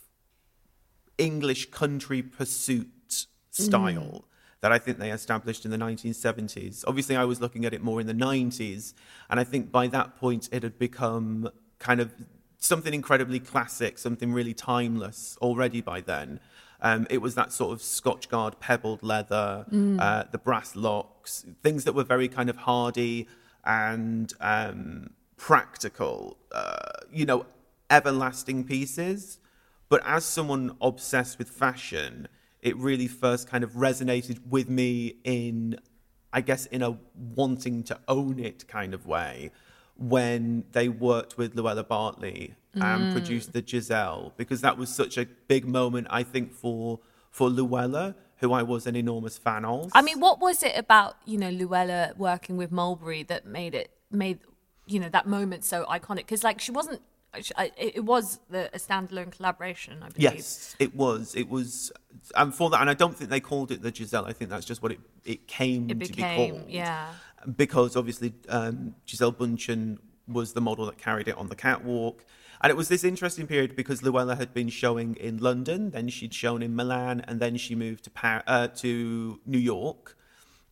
English 1.19 1.71
country 1.71 2.23
pursuit 2.23 3.27
style 3.51 4.03
mm. 4.03 4.23
that 4.61 4.73
I 4.73 4.79
think 4.79 4.99
they 4.99 5.11
established 5.11 5.65
in 5.65 5.71
the 5.71 5.79
1970s. 5.79 6.85
Obviously, 6.87 7.17
I 7.17 7.25
was 7.25 7.41
looking 7.41 7.65
at 7.65 7.73
it 7.73 7.83
more 7.83 8.01
in 8.01 8.07
the 8.07 8.15
90s, 8.15 8.95
and 9.31 9.41
I 9.41 9.45
think 9.45 9.71
by 9.71 9.87
that 9.89 10.17
point 10.17 10.49
it 10.53 10.63
had 10.63 10.79
become 10.79 11.51
kind 11.79 12.01
of 12.01 12.13
something 12.59 12.93
incredibly 12.93 13.41
classic, 13.41 13.99
something 13.99 14.33
really 14.33 14.55
timeless 14.55 15.37
already 15.41 15.81
by 15.81 16.01
then. 16.01 16.41
Um, 16.81 17.07
it 17.09 17.19
was 17.19 17.35
that 17.35 17.53
sort 17.53 17.73
of 17.73 17.81
Scotchgrain 17.81 18.59
pebbled 18.61 19.03
leather, 19.03 19.67
mm. 19.71 20.01
uh, 20.01 20.25
the 20.31 20.39
brass 20.39 20.77
locks, 20.77 21.45
things 21.63 21.85
that 21.85 21.95
were 21.95 22.05
very 22.05 22.29
kind 22.29 22.51
of 22.51 22.57
hardy 22.57 23.29
and 23.65 24.33
um, 24.41 25.11
practical, 25.37 26.37
uh, 26.53 26.77
you 27.11 27.25
know, 27.25 27.47
everlasting 27.91 28.65
pieces. 28.65 29.39
But 29.89 30.03
as 30.05 30.25
someone 30.25 30.77
obsessed 30.81 31.39
with 31.39 31.49
fashion, 31.49 32.29
it 32.61 32.77
really 32.77 33.07
first 33.07 33.49
kind 33.49 33.63
of 33.63 33.73
resonated 33.73 34.41
with 34.49 34.69
me 34.69 35.17
in, 35.25 35.79
I 36.33 36.41
guess, 36.41 36.67
in 36.67 36.83
a 36.83 36.99
wanting 37.15 37.85
to 37.85 37.99
own 38.09 38.39
it 38.39 38.67
kind 38.67 38.95
of 38.95 39.07
way 39.07 39.53
when 39.97 40.65
they 40.73 40.89
worked 40.89 41.39
with 41.39 41.55
Luella 41.55 41.85
Bartley 41.85 42.55
and 42.75 43.05
mm. 43.05 43.13
produced 43.13 43.53
the 43.53 43.65
Giselle, 43.67 44.35
because 44.37 44.61
that 44.61 44.77
was 44.77 44.95
such 44.95 45.17
a 45.17 45.27
big 45.49 45.67
moment, 45.67 46.07
I 46.11 46.23
think, 46.23 46.53
for 46.53 47.01
for 47.31 47.49
Luella, 47.49 48.15
who 48.39 48.53
I 48.53 48.63
was 48.63 48.87
an 48.87 48.97
enormous 48.97 49.39
fan 49.39 49.65
of. 49.65 49.91
I 49.95 50.03
mean, 50.03 50.21
what 50.21 50.41
was 50.41 50.63
it 50.63 50.73
about, 50.77 51.17
you 51.25 51.39
know, 51.39 51.51
Luella 51.51 52.13
working 52.17 52.57
with 52.57 52.73
Mulberry 52.73 53.23
that 53.25 53.47
made 53.47 53.75
it 53.75 53.91
made 54.11 54.39
you 54.87 55.01
know 55.01 55.09
that 55.09 55.27
moment 55.27 55.65
so 55.65 55.85
iconic? 55.87 56.17
Because 56.17 56.45
like 56.45 56.61
she 56.61 56.71
wasn't 56.71 57.01
it 57.77 58.05
was 58.05 58.41
the, 58.51 58.69
a 58.75 58.79
standalone 58.79 59.33
collaboration, 59.33 60.03
I 60.03 60.09
believe. 60.09 60.35
Yes, 60.35 60.77
it 60.79 60.95
was. 60.95 61.35
It 61.35 61.49
was, 61.49 61.93
and 62.35 62.55
for 62.55 62.71
that, 62.71 62.81
and 62.81 62.91
I 62.91 62.95
don't 62.95 63.17
think 63.17 63.31
they 63.31 63.41
called 63.41 63.71
it 63.71 63.83
the 63.83 63.95
Giselle. 63.95 64.27
I 64.27 64.33
think 64.33 64.51
that's 64.51 64.67
just 64.67 64.83
what 64.83 64.93
it 64.93 65.01
it 65.25 65.47
came 65.47 65.91
it 65.91 65.99
became, 65.99 66.15
to 66.15 66.17
be 66.17 66.59
called. 66.59 66.71
Yeah. 66.71 67.13
Because 67.57 67.97
obviously, 67.97 68.35
um, 68.49 68.95
Gisele 69.07 69.33
Bündchen 69.33 69.99
was 70.27 70.53
the 70.55 70.61
model 70.61 70.87
that 70.87 70.99
carried 70.99 71.29
it 71.29 71.37
on 71.37 71.49
the 71.49 71.57
catwalk. 71.57 72.25
And 72.61 72.71
it 72.71 72.77
was 72.77 72.89
this 72.89 73.05
interesting 73.05 73.47
period 73.47 73.77
because 73.77 74.03
Luella 74.03 74.35
had 74.37 74.55
been 74.55 74.69
showing 74.69 75.15
in 75.17 75.37
London, 75.39 75.91
then 75.91 76.09
she'd 76.09 76.33
shown 76.33 76.63
in 76.63 76.75
Milan, 76.75 77.21
and 77.29 77.39
then 77.39 77.57
she 77.57 77.75
moved 77.75 78.05
to 78.05 78.11
Par- 78.11 78.43
uh, 78.47 78.69
to 78.69 79.41
New 79.45 79.59
York. 79.59 80.17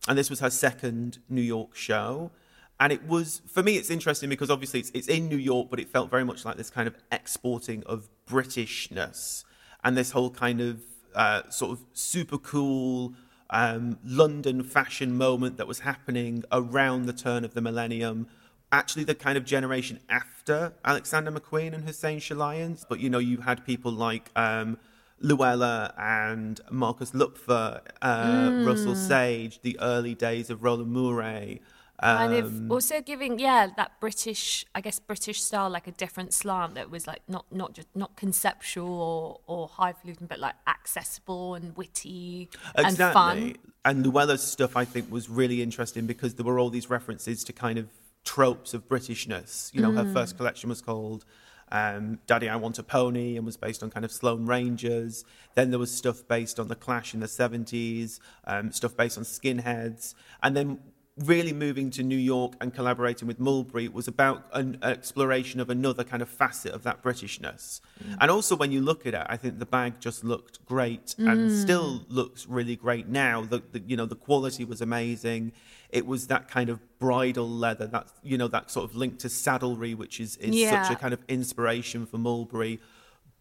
And 0.07 0.17
this 0.17 0.29
was 0.29 0.39
her 0.39 0.49
second 0.49 1.19
New 1.29 1.41
York 1.41 1.75
show 1.75 2.31
and 2.79 2.91
it 2.91 3.07
was 3.07 3.41
for 3.47 3.63
me 3.63 3.77
it's 3.77 3.89
interesting 3.89 4.29
because 4.29 4.49
obviously 4.49 4.79
it's, 4.79 4.91
it's 4.93 5.07
in 5.07 5.27
new 5.27 5.37
york 5.37 5.67
but 5.69 5.79
it 5.79 5.89
felt 5.89 6.09
very 6.09 6.23
much 6.23 6.45
like 6.45 6.57
this 6.57 6.69
kind 6.69 6.87
of 6.87 6.95
exporting 7.11 7.83
of 7.85 8.09
britishness 8.27 9.43
and 9.83 9.95
this 9.95 10.11
whole 10.11 10.29
kind 10.29 10.61
of 10.61 10.81
uh, 11.13 11.49
sort 11.49 11.71
of 11.71 11.85
super 11.93 12.37
cool 12.37 13.13
um, 13.49 13.97
london 14.03 14.63
fashion 14.63 15.17
moment 15.17 15.57
that 15.57 15.67
was 15.67 15.79
happening 15.79 16.43
around 16.51 17.05
the 17.05 17.13
turn 17.13 17.45
of 17.45 17.53
the 17.53 17.61
millennium 17.61 18.27
actually 18.71 19.03
the 19.03 19.15
kind 19.15 19.37
of 19.37 19.45
generation 19.45 19.99
after 20.09 20.73
alexander 20.83 21.31
mcqueen 21.31 21.73
and 21.73 21.85
hussein 21.85 22.19
chalayan 22.19 22.83
but 22.89 22.99
you 22.99 23.09
know 23.09 23.19
you 23.19 23.37
had 23.37 23.65
people 23.65 23.91
like 23.91 24.29
um, 24.35 24.77
Luella 25.21 25.93
and 25.97 26.59
Marcus 26.69 27.11
Lupfer, 27.11 27.79
uh, 28.01 28.49
mm. 28.49 28.67
Russell 28.67 28.95
Sage, 28.95 29.61
the 29.61 29.79
early 29.79 30.13
days 30.13 30.49
of 30.49 30.61
Roland 30.61 30.91
Mouret, 30.91 31.61
kind 32.01 32.33
of 32.33 32.45
um, 32.45 32.71
also 32.71 33.01
giving 33.01 33.39
yeah 33.39 33.67
that 33.77 33.91
british 33.99 34.65
i 34.75 34.81
guess 34.81 34.99
british 34.99 35.41
style 35.41 35.69
like 35.69 35.87
a 35.87 35.91
different 35.91 36.33
slant 36.33 36.75
that 36.75 36.89
was 36.89 37.07
like 37.07 37.21
not 37.27 37.45
not 37.51 37.73
just 37.73 37.87
not 37.95 38.15
conceptual 38.15 38.87
or 38.87 39.39
or 39.47 39.67
highfalutin 39.67 40.27
but 40.27 40.39
like 40.39 40.55
accessible 40.67 41.55
and 41.55 41.75
witty 41.77 42.49
exactly. 42.77 43.05
and 43.05 43.13
fun 43.13 43.55
and 43.85 44.05
luella's 44.05 44.43
stuff 44.43 44.75
i 44.75 44.83
think 44.83 45.09
was 45.11 45.29
really 45.29 45.61
interesting 45.61 46.05
because 46.05 46.35
there 46.35 46.45
were 46.45 46.59
all 46.59 46.69
these 46.69 46.89
references 46.89 47.43
to 47.43 47.53
kind 47.53 47.77
of 47.77 47.87
tropes 48.23 48.73
of 48.73 48.87
britishness 48.87 49.73
you 49.73 49.81
know 49.81 49.91
mm. 49.91 49.95
her 49.95 50.13
first 50.13 50.35
collection 50.37 50.69
was 50.69 50.81
called 50.81 51.25
um, 51.71 52.19
Daddy, 52.27 52.47
I 52.47 52.55
Want 52.57 52.77
a 52.77 52.83
Pony, 52.83 53.37
and 53.37 53.45
was 53.45 53.57
based 53.57 53.81
on 53.81 53.89
kind 53.89 54.05
of 54.05 54.11
Sloane 54.11 54.45
Rangers. 54.45 55.25
Then 55.55 55.71
there 55.71 55.79
was 55.79 55.91
stuff 55.91 56.27
based 56.27 56.59
on 56.59 56.67
The 56.67 56.75
Clash 56.75 57.13
in 57.13 57.21
the 57.21 57.25
70s, 57.25 58.19
um, 58.45 58.71
stuff 58.71 58.95
based 58.95 59.17
on 59.17 59.23
skinheads. 59.23 60.13
And 60.43 60.55
then 60.55 60.79
really 61.17 61.53
moving 61.53 61.89
to 61.89 62.03
New 62.03 62.17
York 62.17 62.53
and 62.59 62.73
collaborating 62.73 63.25
with 63.27 63.39
Mulberry 63.39 63.87
was 63.87 64.07
about 64.07 64.45
an 64.51 64.77
exploration 64.83 65.61
of 65.61 65.69
another 65.69 66.03
kind 66.03 66.21
of 66.21 66.27
facet 66.27 66.73
of 66.73 66.83
that 66.83 67.01
Britishness. 67.01 67.79
Mm. 68.03 68.17
And 68.19 68.31
also, 68.31 68.55
when 68.55 68.71
you 68.71 68.81
look 68.81 69.05
at 69.05 69.13
it, 69.13 69.25
I 69.27 69.37
think 69.37 69.59
the 69.59 69.65
bag 69.65 70.01
just 70.01 70.25
looked 70.25 70.65
great 70.65 71.15
mm. 71.17 71.31
and 71.31 71.51
still 71.51 72.05
looks 72.09 72.47
really 72.47 72.75
great 72.75 73.07
now. 73.07 73.41
The, 73.43 73.63
the, 73.71 73.79
you 73.79 73.95
know 73.95 74.05
the 74.05 74.15
quality 74.15 74.65
was 74.65 74.81
amazing. 74.81 75.53
It 75.89 76.05
was 76.05 76.27
that 76.27 76.49
kind 76.49 76.69
of 76.69 76.81
bridal 76.99 77.49
leather, 77.49 77.87
that 77.87 78.09
you 78.21 78.37
know 78.37 78.49
that 78.49 78.69
sort 78.69 78.89
of 78.89 78.95
link 78.95 79.19
to 79.19 79.29
saddlery, 79.29 79.95
which 79.95 80.19
is, 80.19 80.35
is 80.37 80.53
yeah. 80.53 80.83
such 80.83 80.97
a 80.97 80.99
kind 80.99 81.13
of 81.13 81.21
inspiration 81.29 82.05
for 82.05 82.17
Mulberry, 82.17 82.81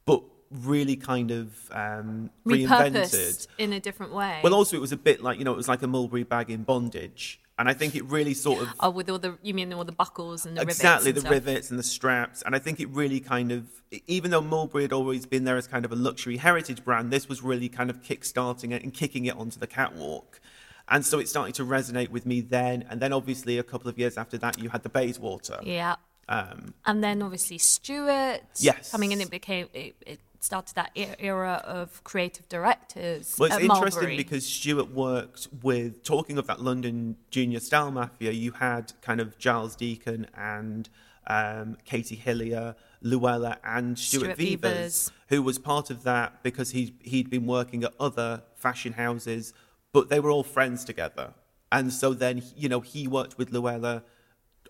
but 0.07 0.23
really 0.53 0.95
kind 0.95 1.33
of 1.33 1.69
um, 1.73 2.31
reinvented 2.47 3.49
in 3.59 3.73
a 3.73 3.81
different 3.81 4.13
way. 4.13 4.39
Well, 4.45 4.55
also 4.55 4.77
it 4.77 4.81
was 4.81 4.93
a 4.93 4.97
bit 4.97 5.25
like 5.25 5.39
you 5.41 5.45
know 5.45 5.53
it 5.53 5.57
was 5.57 5.67
like 5.67 5.83
a 5.83 5.89
Mulberry 5.89 6.23
bag 6.23 6.51
in 6.51 6.63
bondage 6.63 7.41
and 7.59 7.69
I 7.69 7.75
think 7.75 7.95
it 7.95 8.05
really 8.05 8.35
sort 8.35 8.63
of 8.63 8.69
oh, 8.81 8.91
with 8.91 9.09
all 9.09 9.19
the 9.19 9.39
you 9.43 9.55
mean 9.55 9.73
all 9.73 9.85
the 9.85 9.93
buckles 9.93 10.45
and 10.45 10.57
the 10.57 10.63
exactly 10.63 11.13
rivets 11.13 11.25
the 11.25 11.31
rivets 11.31 11.71
and 11.71 11.79
the 11.79 11.85
straps, 11.85 12.43
and 12.43 12.55
I 12.55 12.59
think 12.59 12.81
it 12.81 12.89
really 12.89 13.21
kind 13.21 13.53
of 13.53 13.67
even 14.07 14.31
though 14.31 14.41
Mulberry 14.41 14.83
had 14.85 14.93
always 14.93 15.27
been 15.27 15.45
there 15.45 15.57
as 15.57 15.67
kind 15.67 15.85
of 15.85 15.93
a 15.93 15.97
luxury 15.97 16.37
heritage 16.37 16.85
brand, 16.85 17.13
this 17.13 17.29
was 17.29 17.43
really 17.43 17.69
kind 17.69 17.91
of 17.91 18.03
kick-starting 18.03 18.73
it 18.73 18.83
and 18.83 18.93
kicking 18.93 19.27
it 19.27 19.37
onto 19.37 19.61
the 19.61 19.69
catwalk. 19.69 20.41
And 20.89 21.05
so 21.07 21.19
it 21.19 21.29
started 21.29 21.55
to 21.55 21.65
resonate 21.65 22.11
with 22.11 22.27
me 22.27 22.41
then, 22.41 22.85
and 22.91 23.01
then 23.01 23.13
obviously 23.13 23.57
a 23.59 23.63
couple 23.63 23.89
of 23.89 23.99
years 23.99 24.19
after 24.19 24.37
that, 24.39 24.59
you 24.59 24.69
had 24.69 24.83
the 24.83 24.91
Bayswater. 24.91 25.61
Yeah. 25.63 25.97
Um, 26.29 26.75
and 26.85 27.03
then 27.03 27.23
obviously 27.23 27.59
Stuart 27.59 28.43
yes. 28.59 28.91
coming 28.91 29.13
in, 29.13 29.21
it 29.21 29.31
became 29.31 29.69
it, 29.73 29.95
it 30.07 30.21
started 30.45 30.75
that 30.75 30.91
era 30.95 31.63
of 31.65 32.05
creative 32.05 32.49
directors. 32.49 33.37
Well, 33.39 33.51
it's 33.51 33.63
interesting 33.63 34.17
because 34.17 34.47
Stuart 34.47 34.93
worked 34.93 35.49
with, 35.63 36.05
talking 36.05 36.37
of 36.39 36.47
that 36.47 36.61
London 36.61 37.17
junior 37.31 37.61
style 37.61 37.91
mafia, 37.91 38.31
you 38.31 38.53
had 38.53 38.93
kind 39.01 39.21
of 39.21 39.39
Giles 39.39 39.75
Deacon 39.75 40.27
and 40.37 40.89
um, 41.27 41.79
Katie 41.85 42.17
Hillier, 42.17 42.77
Luella, 43.01 43.59
and 43.65 43.99
Stuart, 43.99 44.37
Stuart 44.37 44.37
Vevers, 44.37 45.11
who 45.29 45.43
was 45.43 45.59
part 45.59 45.91
of 45.91 46.03
that 46.05 46.43
because 46.43 46.71
he, 46.71 46.95
he'd 47.01 47.31
been 47.31 47.47
working 47.47 47.83
at 47.83 47.95
other 47.99 48.43
fashion 48.55 48.93
houses, 48.93 49.55
but 49.93 50.11
they 50.11 50.21
were 50.21 50.31
all 50.31 50.45
friends 50.45 50.85
together. 50.85 51.33
And 51.73 51.93
so 51.93 52.15
then, 52.15 52.43
you 52.55 52.69
know, 52.69 52.81
he 52.81 53.09
worked 53.09 53.39
with 53.39 53.51
Luella 53.51 54.05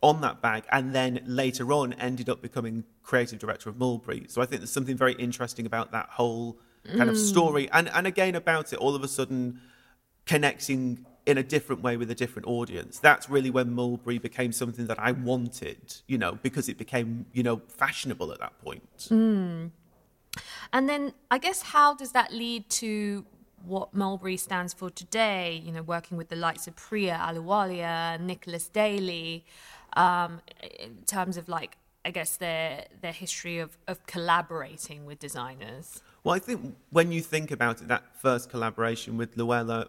on 0.05 0.21
that 0.21 0.43
bag 0.43 0.65
and 0.71 0.95
then 0.95 1.21
later 1.25 1.73
on 1.73 1.95
ended 1.95 2.29
up 2.29 2.43
becoming 2.43 2.85
creative 3.03 3.39
director 3.39 3.71
of 3.71 3.79
Mulberry. 3.79 4.27
So 4.29 4.43
I 4.43 4.47
think 4.47 4.61
there's 4.61 4.71
something 4.71 4.99
very 4.99 5.15
interesting 5.15 5.65
about 5.65 5.93
that 5.93 6.11
whole 6.11 6.59
kind 6.87 7.09
mm. 7.09 7.09
of 7.09 7.19
story. 7.19 7.71
And 7.73 7.89
and 7.89 8.07
again 8.07 8.35
about 8.35 8.73
it 8.75 8.79
all 8.79 8.95
of 8.95 9.03
a 9.03 9.09
sudden 9.09 9.61
connecting 10.27 11.07
in 11.25 11.39
a 11.39 11.43
different 11.43 11.83
way 11.83 11.97
with 11.97 12.11
a 12.11 12.15
different 12.15 12.47
audience. 12.47 12.99
That's 12.99 13.31
really 13.31 13.51
when 13.51 13.73
Mulberry 13.73 14.19
became 14.19 14.53
something 14.53 14.87
that 14.89 14.99
I 14.99 15.13
wanted, 15.13 15.95
you 16.07 16.19
know, 16.19 16.39
because 16.43 16.69
it 16.69 16.77
became, 16.77 17.25
you 17.33 17.43
know, 17.43 17.63
fashionable 17.69 18.31
at 18.31 18.41
that 18.41 18.59
point. 18.63 19.09
Mm. 19.11 19.71
And 20.75 20.89
then 20.89 21.15
I 21.31 21.39
guess 21.39 21.63
how 21.63 21.95
does 21.95 22.13
that 22.13 22.31
lead 22.31 22.69
to 22.83 23.25
what 23.65 23.95
Mulberry 23.95 24.37
stands 24.37 24.75
for 24.75 24.91
today, 24.91 25.63
you 25.65 25.73
know, 25.73 25.83
working 25.83 26.19
with 26.19 26.29
the 26.29 26.37
likes 26.37 26.67
of 26.67 26.77
Priya 26.77 27.19
Ahluwalia, 27.19 28.21
Nicholas 28.21 28.69
Daly, 28.69 29.47
um, 29.95 30.41
in 30.79 30.99
terms 31.07 31.37
of 31.37 31.49
like 31.49 31.77
I 32.05 32.11
guess 32.11 32.37
their 32.37 32.87
their 33.01 33.13
history 33.13 33.59
of 33.59 33.77
of 33.89 34.05
collaborating 34.07 35.07
with 35.07 35.19
designers. 35.19 36.03
Well, 36.23 36.35
I 36.35 36.39
think 36.39 36.77
when 36.91 37.13
you 37.13 37.21
think 37.21 37.51
about 37.51 37.83
it, 37.83 37.89
that 37.89 38.05
first 38.21 38.51
collaboration 38.51 39.17
with 39.17 39.37
Luella 39.37 39.89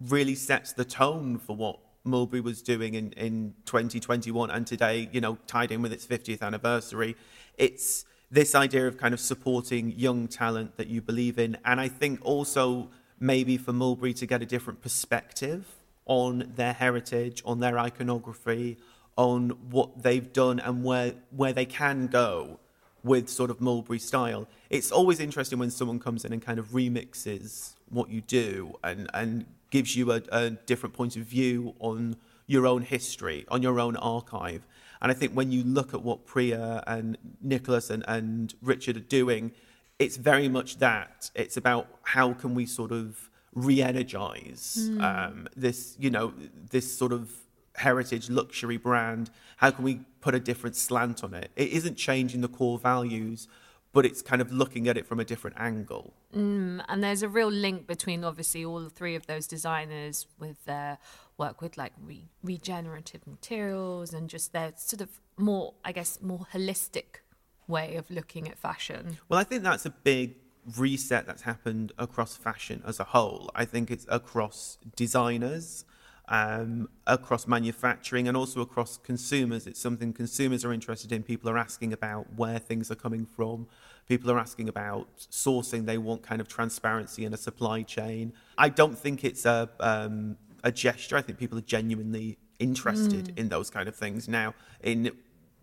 really 0.00 0.34
sets 0.34 0.72
the 0.72 0.84
tone 0.84 1.38
for 1.38 1.56
what 1.56 1.78
Mulberry 2.04 2.40
was 2.40 2.62
doing 2.62 2.94
in, 2.94 3.12
in 3.12 3.54
2021 3.66 4.50
and 4.50 4.66
today, 4.66 5.08
you 5.12 5.20
know, 5.20 5.38
tied 5.46 5.70
in 5.70 5.82
with 5.82 5.92
its 5.92 6.06
50th 6.06 6.42
anniversary. 6.42 7.16
It's 7.56 8.04
this 8.30 8.54
idea 8.54 8.88
of 8.88 8.96
kind 8.96 9.14
of 9.14 9.20
supporting 9.20 9.92
young 9.92 10.26
talent 10.26 10.76
that 10.76 10.88
you 10.88 11.00
believe 11.00 11.38
in. 11.38 11.58
And 11.64 11.80
I 11.80 11.88
think 11.88 12.20
also 12.22 12.90
maybe 13.20 13.56
for 13.56 13.72
Mulberry 13.72 14.14
to 14.14 14.26
get 14.26 14.42
a 14.42 14.46
different 14.46 14.80
perspective 14.80 15.66
on 16.06 16.52
their 16.56 16.72
heritage, 16.72 17.42
on 17.44 17.60
their 17.60 17.78
iconography, 17.78 18.78
on 19.16 19.50
what 19.70 20.02
they've 20.02 20.32
done 20.32 20.58
and 20.60 20.84
where, 20.84 21.14
where 21.30 21.52
they 21.52 21.66
can 21.66 22.06
go 22.06 22.58
with 23.04 23.28
sort 23.28 23.50
of 23.50 23.60
Mulberry 23.60 23.98
style. 23.98 24.48
It's 24.70 24.92
always 24.92 25.20
interesting 25.20 25.58
when 25.58 25.70
someone 25.70 25.98
comes 25.98 26.24
in 26.24 26.32
and 26.32 26.40
kind 26.40 26.58
of 26.58 26.68
remixes 26.68 27.74
what 27.88 28.08
you 28.08 28.20
do 28.22 28.74
and, 28.82 29.10
and 29.12 29.44
gives 29.70 29.96
you 29.96 30.12
a, 30.12 30.22
a 30.30 30.50
different 30.50 30.94
point 30.94 31.16
of 31.16 31.24
view 31.24 31.74
on 31.78 32.16
your 32.46 32.66
own 32.66 32.82
history, 32.82 33.44
on 33.48 33.62
your 33.62 33.80
own 33.80 33.96
archive. 33.96 34.66
And 35.00 35.10
I 35.10 35.14
think 35.14 35.32
when 35.32 35.50
you 35.50 35.64
look 35.64 35.94
at 35.94 36.02
what 36.02 36.26
Priya 36.26 36.82
and 36.86 37.18
Nicholas 37.40 37.90
and, 37.90 38.04
and 38.06 38.54
Richard 38.62 38.96
are 38.96 39.00
doing, 39.00 39.52
it's 39.98 40.16
very 40.16 40.48
much 40.48 40.78
that. 40.78 41.30
It's 41.34 41.56
about 41.56 41.88
how 42.02 42.34
can 42.34 42.54
we 42.54 42.66
sort 42.66 42.92
of 42.92 43.30
re-energize 43.54 44.88
mm. 44.90 45.02
um, 45.02 45.48
this, 45.56 45.96
you 45.98 46.10
know, 46.10 46.32
this 46.70 46.96
sort 46.96 47.12
of 47.12 47.30
heritage 47.76 48.30
luxury 48.30 48.76
brand. 48.76 49.30
How 49.56 49.70
can 49.70 49.84
we 49.84 50.00
put 50.20 50.34
a 50.34 50.40
different 50.40 50.76
slant 50.76 51.24
on 51.24 51.34
it? 51.34 51.50
It 51.56 51.68
isn't 51.70 51.96
changing 51.96 52.40
the 52.40 52.48
core 52.48 52.78
values, 52.78 53.48
but 53.92 54.06
it's 54.06 54.22
kind 54.22 54.40
of 54.40 54.52
looking 54.52 54.88
at 54.88 54.96
it 54.96 55.06
from 55.06 55.20
a 55.20 55.24
different 55.24 55.56
angle. 55.58 56.14
Mm, 56.34 56.84
and 56.88 57.04
there's 57.04 57.22
a 57.22 57.28
real 57.28 57.50
link 57.50 57.86
between 57.86 58.24
obviously 58.24 58.64
all 58.64 58.88
three 58.88 59.14
of 59.14 59.26
those 59.26 59.46
designers 59.46 60.26
with 60.38 60.64
their 60.64 60.98
work 61.38 61.60
with 61.60 61.76
like 61.76 61.92
re- 62.02 62.28
regenerative 62.42 63.26
materials 63.26 64.12
and 64.12 64.28
just 64.28 64.52
their 64.52 64.72
sort 64.76 65.00
of 65.00 65.20
more, 65.36 65.74
I 65.84 65.92
guess, 65.92 66.20
more 66.22 66.46
holistic 66.52 67.20
way 67.68 67.96
of 67.96 68.10
looking 68.10 68.48
at 68.48 68.58
fashion. 68.58 69.18
Well, 69.28 69.38
I 69.38 69.44
think 69.44 69.62
that's 69.62 69.86
a 69.86 69.90
big 69.90 70.36
reset 70.76 71.26
that's 71.26 71.42
happened 71.42 71.92
across 71.98 72.36
fashion 72.36 72.82
as 72.86 73.00
a 73.00 73.04
whole. 73.04 73.50
I 73.54 73.64
think 73.64 73.90
it's 73.90 74.06
across 74.08 74.78
designers 74.96 75.84
um, 76.28 76.88
across 77.06 77.46
manufacturing 77.46 78.28
and 78.28 78.36
also 78.36 78.60
across 78.60 78.96
consumers. 78.98 79.66
It's 79.66 79.80
something 79.80 80.12
consumers 80.12 80.64
are 80.64 80.72
interested 80.72 81.12
in. 81.12 81.22
People 81.22 81.50
are 81.50 81.58
asking 81.58 81.92
about 81.92 82.26
where 82.36 82.58
things 82.58 82.90
are 82.90 82.96
coming 82.96 83.26
from. 83.26 83.66
People 84.08 84.30
are 84.30 84.38
asking 84.38 84.68
about 84.68 85.08
sourcing. 85.18 85.86
They 85.86 85.98
want 85.98 86.22
kind 86.22 86.40
of 86.40 86.48
transparency 86.48 87.24
in 87.24 87.34
a 87.34 87.36
supply 87.36 87.82
chain. 87.82 88.32
I 88.56 88.68
don't 88.68 88.98
think 88.98 89.24
it's 89.24 89.44
a 89.44 89.68
um, 89.80 90.36
a 90.64 90.72
gesture. 90.72 91.16
I 91.16 91.22
think 91.22 91.38
people 91.38 91.58
are 91.58 91.62
genuinely 91.62 92.38
interested 92.58 93.26
mm. 93.26 93.38
in 93.38 93.48
those 93.48 93.70
kind 93.70 93.88
of 93.88 93.96
things 93.96 94.28
now. 94.28 94.54
In 94.82 95.10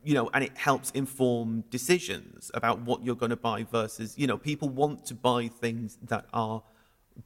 you 0.04 0.14
know, 0.14 0.30
and 0.34 0.44
it 0.44 0.58
helps 0.58 0.92
inform 0.92 1.62
decisions 1.70 2.50
about 2.54 2.82
what 2.82 3.04
you're 3.04 3.16
going 3.16 3.32
to 3.32 3.36
buy 3.36 3.64
versus 3.64 4.18
you 4.18 4.28
know, 4.28 4.38
people 4.38 4.70
want 4.70 5.06
to 5.06 5.14
buy 5.14 5.48
things 5.48 5.98
that 6.02 6.26
are 6.34 6.64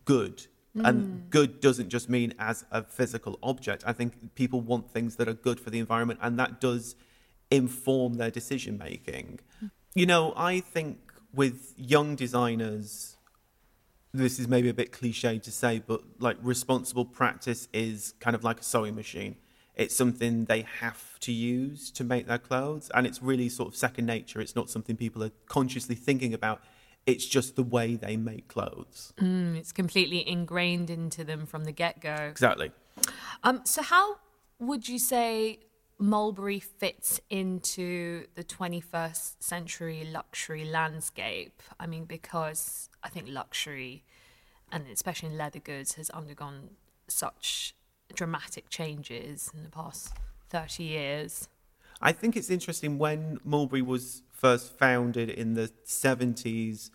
good 0.05 0.47
Mm. 0.75 0.87
And 0.87 1.29
good 1.29 1.59
doesn't 1.61 1.89
just 1.89 2.09
mean 2.09 2.33
as 2.39 2.65
a 2.71 2.83
physical 2.83 3.37
object. 3.43 3.83
I 3.85 3.93
think 3.93 4.33
people 4.35 4.61
want 4.61 4.89
things 4.89 5.17
that 5.17 5.27
are 5.27 5.33
good 5.33 5.59
for 5.59 5.69
the 5.69 5.79
environment, 5.79 6.19
and 6.21 6.39
that 6.39 6.59
does 6.59 6.95
inform 7.51 8.15
their 8.15 8.31
decision 8.31 8.77
making. 8.77 9.39
You 9.93 10.07
know, 10.07 10.33
I 10.35 10.59
think 10.59 10.97
with 11.33 11.73
young 11.77 12.15
designers, 12.15 13.17
this 14.13 14.39
is 14.39 14.47
maybe 14.47 14.69
a 14.69 14.73
bit 14.73 14.91
cliche 14.91 15.39
to 15.39 15.51
say, 15.51 15.81
but 15.85 16.01
like 16.19 16.37
responsible 16.41 17.05
practice 17.05 17.67
is 17.73 18.13
kind 18.19 18.35
of 18.35 18.43
like 18.43 18.59
a 18.59 18.63
sewing 18.63 18.95
machine. 18.95 19.35
It's 19.75 19.95
something 19.95 20.45
they 20.45 20.65
have 20.79 21.19
to 21.21 21.31
use 21.31 21.89
to 21.91 22.03
make 22.03 22.27
their 22.27 22.37
clothes, 22.37 22.91
and 22.93 23.07
it's 23.07 23.21
really 23.21 23.49
sort 23.49 23.69
of 23.69 23.75
second 23.75 24.05
nature. 24.05 24.39
It's 24.39 24.55
not 24.55 24.69
something 24.69 24.95
people 24.95 25.23
are 25.23 25.31
consciously 25.47 25.95
thinking 25.95 26.33
about 26.33 26.61
it's 27.05 27.25
just 27.25 27.55
the 27.55 27.63
way 27.63 27.95
they 27.95 28.17
make 28.17 28.47
clothes. 28.47 29.13
Mm, 29.17 29.57
it's 29.57 29.71
completely 29.71 30.27
ingrained 30.27 30.89
into 30.89 31.23
them 31.23 31.45
from 31.45 31.65
the 31.65 31.71
get 31.71 31.99
go. 31.99 32.13
Exactly. 32.13 32.71
Um, 33.43 33.61
so, 33.65 33.81
how 33.81 34.17
would 34.59 34.87
you 34.87 34.99
say 34.99 35.59
Mulberry 35.99 36.59
fits 36.59 37.19
into 37.29 38.25
the 38.35 38.43
21st 38.43 39.35
century 39.41 40.07
luxury 40.11 40.65
landscape? 40.65 41.61
I 41.79 41.87
mean, 41.87 42.05
because 42.05 42.89
I 43.03 43.09
think 43.09 43.27
luxury, 43.29 44.03
and 44.71 44.85
especially 44.87 45.29
in 45.29 45.37
leather 45.37 45.59
goods, 45.59 45.95
has 45.95 46.09
undergone 46.11 46.71
such 47.07 47.75
dramatic 48.13 48.69
changes 48.69 49.51
in 49.53 49.63
the 49.63 49.69
past 49.69 50.13
30 50.49 50.83
years. 50.83 51.49
I 52.01 52.11
think 52.11 52.35
it's 52.35 52.49
interesting 52.49 52.97
when 52.97 53.39
Mulberry 53.43 53.81
was 53.81 54.23
first 54.43 54.77
founded 54.77 55.29
in 55.29 55.53
the 55.53 55.71
70s, 55.85 56.89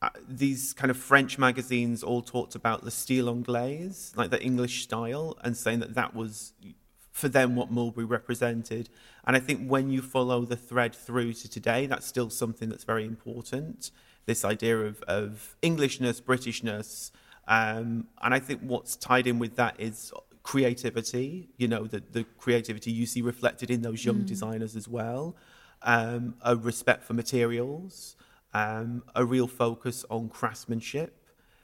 uh, 0.00 0.08
these 0.26 0.72
kind 0.72 0.90
of 0.90 0.96
French 0.96 1.38
magazines 1.38 2.02
all 2.02 2.22
talked 2.22 2.54
about 2.54 2.84
the 2.84 2.90
style 2.90 3.28
anglaise, 3.28 4.14
like 4.16 4.30
the 4.30 4.42
English 4.42 4.82
style, 4.82 5.36
and 5.44 5.58
saying 5.58 5.80
that 5.80 5.94
that 5.94 6.14
was 6.14 6.54
for 7.12 7.28
them 7.28 7.54
what 7.54 7.70
Mulberry 7.70 8.06
represented. 8.06 8.88
And 9.26 9.36
I 9.36 9.40
think 9.40 9.68
when 9.68 9.90
you 9.90 10.00
follow 10.00 10.46
the 10.46 10.56
thread 10.56 10.94
through 10.94 11.34
to 11.34 11.50
today, 11.50 11.84
that's 11.84 12.06
still 12.06 12.30
something 12.30 12.70
that's 12.70 12.84
very 12.84 13.04
important. 13.04 13.90
This 14.24 14.42
idea 14.42 14.78
of, 14.78 15.02
of 15.02 15.56
Englishness, 15.62 16.22
Britishness. 16.22 17.10
Um, 17.46 18.08
and 18.22 18.32
I 18.32 18.38
think 18.38 18.62
what's 18.62 18.96
tied 18.96 19.26
in 19.26 19.38
with 19.38 19.56
that 19.56 19.78
is 19.78 20.14
creativity, 20.42 21.50
you 21.58 21.68
know, 21.68 21.86
the, 21.86 22.02
the 22.10 22.24
creativity 22.38 22.90
you 22.90 23.04
see 23.04 23.20
reflected 23.20 23.70
in 23.70 23.82
those 23.82 24.02
young 24.02 24.20
mm. 24.20 24.26
designers 24.26 24.74
as 24.76 24.88
well 24.88 25.36
um, 25.84 26.34
a 26.42 26.56
respect 26.56 27.04
for 27.04 27.14
materials, 27.14 28.16
um, 28.52 29.02
a 29.14 29.24
real 29.24 29.46
focus 29.46 30.04
on 30.10 30.28
craftsmanship, 30.28 31.22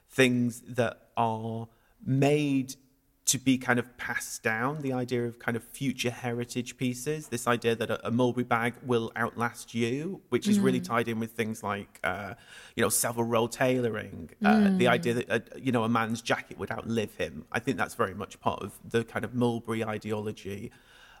things 0.09 0.61
that 0.61 1.09
are 1.17 1.67
made 2.05 2.75
to 3.23 3.37
be 3.37 3.57
kind 3.57 3.79
of 3.79 3.97
passed 3.97 4.43
down, 4.43 4.81
the 4.81 4.91
idea 4.91 5.25
of 5.25 5.39
kind 5.39 5.55
of 5.55 5.63
future 5.63 6.09
heritage 6.09 6.75
pieces, 6.75 7.27
this 7.27 7.47
idea 7.47 7.75
that 7.75 7.89
a, 7.89 8.07
a 8.07 8.11
Mulberry 8.11 8.43
bag 8.43 8.73
will 8.83 9.11
outlast 9.15 9.73
you, 9.73 10.21
which 10.29 10.47
is 10.47 10.59
mm. 10.59 10.63
really 10.63 10.81
tied 10.81 11.07
in 11.07 11.19
with 11.19 11.31
things 11.31 11.63
like, 11.63 11.99
uh, 12.03 12.33
you 12.75 12.81
know, 12.81 12.89
Savile 12.89 13.23
Row 13.23 13.47
tailoring, 13.47 14.31
uh, 14.43 14.49
mm. 14.49 14.77
the 14.77 14.87
idea 14.87 15.13
that, 15.13 15.29
uh, 15.29 15.39
you 15.55 15.71
know, 15.71 15.83
a 15.83 15.89
man's 15.89 16.21
jacket 16.21 16.57
would 16.57 16.71
outlive 16.71 17.15
him. 17.15 17.45
I 17.51 17.59
think 17.59 17.77
that's 17.77 17.95
very 17.95 18.15
much 18.15 18.39
part 18.41 18.61
of 18.63 18.73
the 18.83 19.03
kind 19.03 19.23
of 19.23 19.33
Mulberry 19.33 19.83
ideology. 19.83 20.71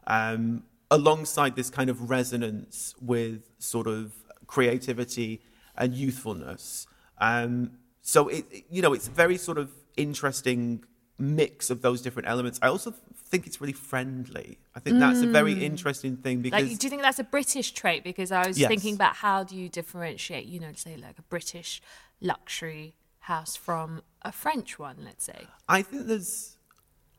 Um, 0.07 0.63
alongside 0.91 1.55
this 1.55 1.71
kind 1.71 1.89
of 1.89 2.11
resonance 2.11 2.93
with 3.01 3.49
sort 3.57 3.87
of 3.87 4.13
creativity 4.45 5.41
and 5.75 5.95
youthfulness. 5.95 6.85
Um, 7.17 7.71
so 8.01 8.27
it, 8.27 8.45
you 8.69 8.81
know, 8.81 8.93
it's 8.93 9.07
a 9.07 9.11
very 9.11 9.37
sort 9.37 9.57
of 9.57 9.71
interesting 9.97 10.83
mix 11.17 11.69
of 11.69 11.81
those 11.81 12.01
different 12.01 12.27
elements. 12.27 12.59
I 12.61 12.67
also 12.67 12.93
think 13.29 13.47
it's 13.47 13.61
really 13.61 13.73
friendly. 13.73 14.59
I 14.75 14.79
think 14.79 14.97
mm. 14.97 14.99
that's 14.99 15.21
a 15.21 15.27
very 15.27 15.55
mm. 15.55 15.61
interesting 15.61 16.17
thing 16.17 16.41
because. 16.41 16.61
Like, 16.61 16.77
do 16.77 16.85
you 16.85 16.89
think 16.89 17.01
that's 17.01 17.19
a 17.19 17.23
British 17.23 17.71
trait? 17.71 18.03
Because 18.03 18.31
I 18.31 18.45
was 18.47 18.59
yes. 18.59 18.67
thinking 18.67 18.95
about 18.95 19.15
how 19.15 19.43
do 19.43 19.55
you 19.55 19.69
differentiate, 19.69 20.45
you 20.45 20.59
know, 20.59 20.71
say 20.75 20.97
like 20.97 21.17
a 21.17 21.23
British 21.23 21.81
luxury 22.19 22.95
house 23.19 23.55
from 23.55 24.01
a 24.23 24.31
French 24.31 24.77
one, 24.77 24.97
let's 25.03 25.23
say. 25.23 25.47
I 25.69 25.81
think 25.83 26.07
there's. 26.07 26.57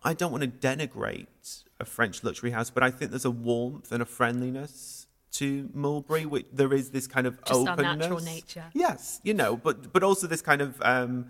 I 0.04 0.14
don't 0.14 0.32
want 0.32 0.42
to 0.42 0.48
denigrate 0.48 1.64
a 1.78 1.84
French 1.84 2.24
luxury 2.24 2.50
house, 2.50 2.70
but 2.70 2.82
I 2.82 2.90
think 2.90 3.10
there's 3.10 3.24
a 3.24 3.30
warmth 3.30 3.92
and 3.92 4.02
a 4.02 4.06
friendliness 4.06 5.06
to 5.32 5.70
Mulberry. 5.72 6.26
Which 6.26 6.46
there 6.52 6.72
is 6.72 6.90
this 6.90 7.06
kind 7.06 7.26
of 7.26 7.42
Just 7.44 7.60
openness. 7.60 7.98
Natural 7.98 8.20
nature. 8.20 8.64
Yes, 8.74 9.20
you 9.22 9.34
know, 9.34 9.56
but 9.56 9.92
but 9.92 10.02
also 10.02 10.26
this 10.26 10.42
kind 10.42 10.60
of. 10.60 10.80
Um, 10.82 11.26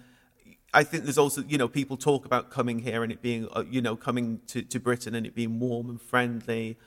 I 0.74 0.84
think 0.84 1.04
there's 1.04 1.18
also, 1.18 1.44
you 1.46 1.58
know, 1.58 1.68
people 1.68 1.98
talk 1.98 2.24
about 2.24 2.50
coming 2.50 2.78
here 2.78 3.02
and 3.02 3.12
it 3.12 3.20
being, 3.20 3.46
uh, 3.54 3.64
you 3.70 3.82
know, 3.82 3.94
coming 3.94 4.40
to, 4.46 4.62
to 4.62 4.80
Britain 4.80 5.14
and 5.14 5.26
it 5.26 5.34
being 5.34 5.60
warm 5.60 5.90
and 5.90 6.00
friendly, 6.00 6.78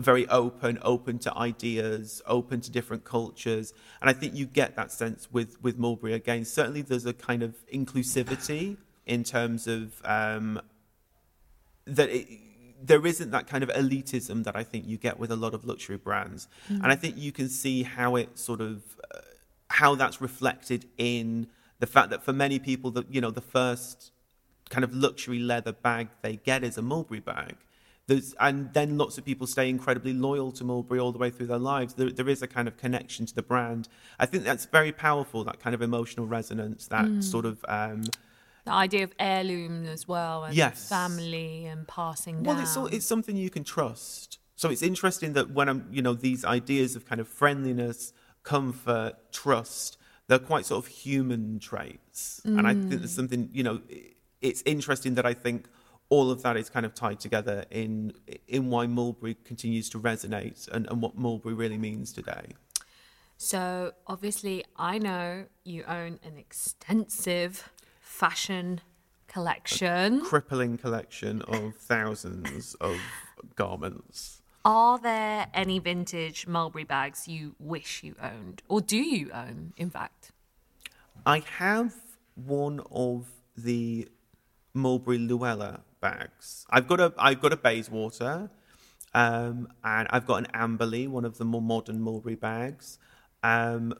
very 0.00 0.28
open, 0.28 0.80
open 0.82 1.20
to 1.20 1.32
ideas, 1.36 2.20
open 2.26 2.60
to 2.62 2.70
different 2.72 3.04
cultures. 3.04 3.72
And 4.00 4.10
I 4.10 4.12
think 4.12 4.34
you 4.34 4.44
get 4.44 4.74
that 4.74 4.90
sense 4.90 5.28
with, 5.30 5.62
with 5.62 5.78
Mulberry 5.78 6.14
again. 6.14 6.44
Certainly 6.44 6.82
there's 6.82 7.06
a 7.06 7.12
kind 7.12 7.44
of 7.44 7.54
inclusivity 7.72 8.76
in 9.06 9.22
terms 9.22 9.68
of 9.68 10.02
um, 10.04 10.60
that 11.96 12.08
it, 12.10 12.26
there 12.82 13.04
isn't 13.06 13.30
that 13.32 13.46
kind 13.46 13.62
of 13.64 13.70
elitism 13.70 14.44
that 14.44 14.54
I 14.56 14.62
think 14.62 14.86
you 14.86 14.96
get 14.98 15.18
with 15.18 15.30
a 15.32 15.36
lot 15.36 15.52
of 15.54 15.64
luxury 15.64 15.96
brands, 15.96 16.46
mm. 16.70 16.76
and 16.82 16.86
I 16.86 16.96
think 16.96 17.16
you 17.18 17.32
can 17.32 17.48
see 17.48 17.82
how 17.82 18.16
it 18.16 18.38
sort 18.38 18.60
of 18.60 18.82
uh, 19.14 19.18
how 19.70 19.94
that's 19.94 20.20
reflected 20.20 20.86
in 20.96 21.48
the 21.80 21.86
fact 21.86 22.10
that 22.10 22.22
for 22.24 22.32
many 22.32 22.58
people, 22.58 22.90
that 22.92 23.12
you 23.12 23.20
know, 23.20 23.30
the 23.30 23.40
first 23.40 24.12
kind 24.70 24.84
of 24.84 24.94
luxury 24.94 25.38
leather 25.38 25.72
bag 25.72 26.08
they 26.22 26.36
get 26.36 26.62
is 26.62 26.76
a 26.78 26.82
Mulberry 26.82 27.20
bag. 27.20 27.56
there's, 28.06 28.34
and 28.40 28.72
then 28.74 28.96
lots 28.98 29.16
of 29.18 29.24
people 29.24 29.46
stay 29.46 29.68
incredibly 29.68 30.12
loyal 30.12 30.50
to 30.52 30.64
Mulberry 30.64 31.00
all 31.00 31.12
the 31.12 31.18
way 31.18 31.30
through 31.30 31.46
their 31.46 31.58
lives. 31.58 31.94
There, 31.94 32.10
there 32.10 32.28
is 32.28 32.42
a 32.42 32.46
kind 32.46 32.66
of 32.68 32.76
connection 32.76 33.26
to 33.26 33.34
the 33.34 33.42
brand. 33.42 33.88
I 34.18 34.26
think 34.26 34.44
that's 34.44 34.66
very 34.66 34.92
powerful. 34.92 35.44
That 35.44 35.58
kind 35.60 35.74
of 35.74 35.82
emotional 35.82 36.26
resonance. 36.26 36.86
That 36.88 37.06
Mm. 37.06 37.24
sort 37.24 37.46
of. 37.46 37.64
Um, 37.68 38.04
The 38.68 38.74
idea 38.74 39.04
of 39.04 39.12
heirloom 39.18 39.86
as 39.86 40.06
well, 40.06 40.44
and 40.44 40.54
Yes. 40.54 40.88
family 40.88 41.64
and 41.66 41.86
passing 41.88 42.42
down. 42.42 42.44
well, 42.56 42.60
it's 42.62 42.76
all, 42.76 42.86
it's 42.86 43.06
something 43.06 43.34
you 43.36 43.50
can 43.50 43.64
trust. 43.64 44.38
So 44.56 44.68
it's 44.70 44.82
interesting 44.82 45.32
that 45.34 45.50
when 45.50 45.68
I'm, 45.68 45.88
you 45.90 46.02
know, 46.02 46.14
these 46.14 46.44
ideas 46.44 46.96
of 46.96 47.06
kind 47.06 47.20
of 47.20 47.28
friendliness, 47.28 48.12
comfort, 48.42 49.14
trust, 49.32 49.96
they're 50.26 50.38
quite 50.38 50.66
sort 50.66 50.84
of 50.84 50.88
human 50.90 51.58
traits, 51.58 52.40
and 52.44 52.66
I 52.66 52.74
think 52.74 52.86
Mm. 52.92 52.98
there's 52.98 53.12
something, 53.14 53.48
you 53.52 53.62
know, 53.62 53.80
it's 54.42 54.62
interesting 54.66 55.14
that 55.14 55.24
I 55.24 55.34
think 55.34 55.68
all 56.10 56.30
of 56.30 56.42
that 56.42 56.56
is 56.56 56.68
kind 56.70 56.84
of 56.84 56.94
tied 56.94 57.20
together 57.20 57.64
in 57.70 58.12
in 58.46 58.68
why 58.70 58.86
Mulberry 58.86 59.34
continues 59.50 59.88
to 59.90 59.98
resonate 60.00 60.68
and, 60.74 60.86
and 60.90 61.00
what 61.02 61.16
Mulberry 61.16 61.54
really 61.54 61.78
means 61.78 62.12
today. 62.12 62.46
So, 63.36 63.92
obviously, 64.06 64.64
I 64.76 64.98
know 64.98 65.46
you 65.64 65.84
own 65.84 66.18
an 66.24 66.36
extensive 66.36 67.70
fashion 68.18 68.80
collection. 69.28 70.20
Crippling 70.22 70.76
collection 70.76 71.40
of 71.42 71.76
thousands 71.76 72.74
of 72.80 72.96
garments. 73.54 74.42
Are 74.64 74.98
there 74.98 75.46
any 75.54 75.78
vintage 75.78 76.46
Mulberry 76.48 76.82
bags 76.82 77.28
you 77.28 77.54
wish 77.60 78.02
you 78.02 78.16
owned? 78.20 78.60
Or 78.68 78.80
do 78.80 78.96
you 78.96 79.30
own, 79.32 79.72
in 79.76 79.88
fact? 79.88 80.32
I 81.24 81.44
have 81.58 81.94
one 82.34 82.80
of 82.90 83.28
the 83.56 84.08
Mulberry 84.74 85.18
Luella 85.18 85.82
bags. 86.00 86.66
I've 86.70 86.88
got 86.88 87.00
a 87.00 87.12
I've 87.18 87.40
got 87.40 87.52
a 87.52 87.56
Bayswater, 87.56 88.50
um, 89.14 89.68
and 89.84 90.08
I've 90.10 90.26
got 90.26 90.38
an 90.38 90.48
Amberley, 90.54 91.06
one 91.06 91.24
of 91.24 91.38
the 91.38 91.44
more 91.44 91.62
modern 91.62 92.00
Mulberry 92.00 92.34
bags. 92.34 92.98
Um, 93.44 93.94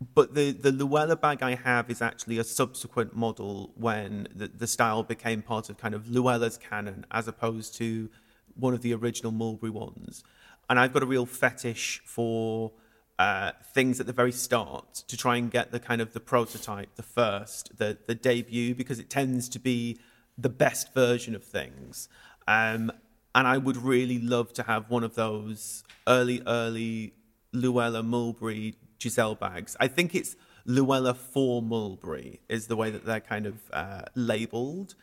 but 0.00 0.34
the 0.34 0.52
the 0.52 0.72
Luella 0.72 1.16
bag 1.16 1.42
I 1.42 1.54
have 1.54 1.90
is 1.90 2.00
actually 2.00 2.38
a 2.38 2.44
subsequent 2.44 3.14
model 3.14 3.72
when 3.76 4.28
the, 4.34 4.48
the 4.48 4.66
style 4.66 5.02
became 5.02 5.42
part 5.42 5.68
of 5.68 5.76
kind 5.76 5.94
of 5.94 6.08
Luella's 6.08 6.56
canon 6.56 7.04
as 7.10 7.28
opposed 7.28 7.74
to 7.76 8.08
one 8.54 8.72
of 8.72 8.80
the 8.80 8.94
original 8.94 9.32
Mulberry 9.32 9.70
ones. 9.70 10.24
And 10.68 10.78
I've 10.78 10.92
got 10.92 11.02
a 11.02 11.06
real 11.06 11.26
fetish 11.26 12.02
for 12.04 12.72
uh, 13.18 13.52
things 13.74 14.00
at 14.00 14.06
the 14.06 14.12
very 14.12 14.32
start 14.32 14.94
to 15.08 15.16
try 15.16 15.36
and 15.36 15.50
get 15.50 15.72
the 15.72 15.80
kind 15.80 16.00
of 16.00 16.14
the 16.14 16.20
prototype, 16.20 16.94
the 16.96 17.02
first, 17.02 17.76
the 17.76 17.98
the 18.06 18.14
debut, 18.14 18.74
because 18.74 18.98
it 18.98 19.10
tends 19.10 19.48
to 19.50 19.58
be 19.58 19.98
the 20.38 20.48
best 20.48 20.94
version 20.94 21.34
of 21.34 21.44
things. 21.44 22.08
Um, 22.48 22.90
and 23.34 23.46
I 23.46 23.58
would 23.58 23.76
really 23.76 24.18
love 24.18 24.52
to 24.54 24.62
have 24.62 24.90
one 24.90 25.04
of 25.04 25.14
those 25.14 25.84
early, 26.08 26.42
early 26.46 27.12
Luella 27.52 28.02
Mulberry 28.02 28.76
Giselle 29.00 29.34
bags. 29.34 29.76
I 29.80 29.88
think 29.88 30.14
it's 30.14 30.36
Luella 30.64 31.14
for 31.14 31.62
Mulberry 31.62 32.40
is 32.48 32.66
the 32.66 32.76
way 32.76 32.90
that 32.90 33.04
they're 33.04 33.20
kind 33.20 33.46
of 33.46 33.54
uh, 33.72 34.02
labeled. 34.14 34.94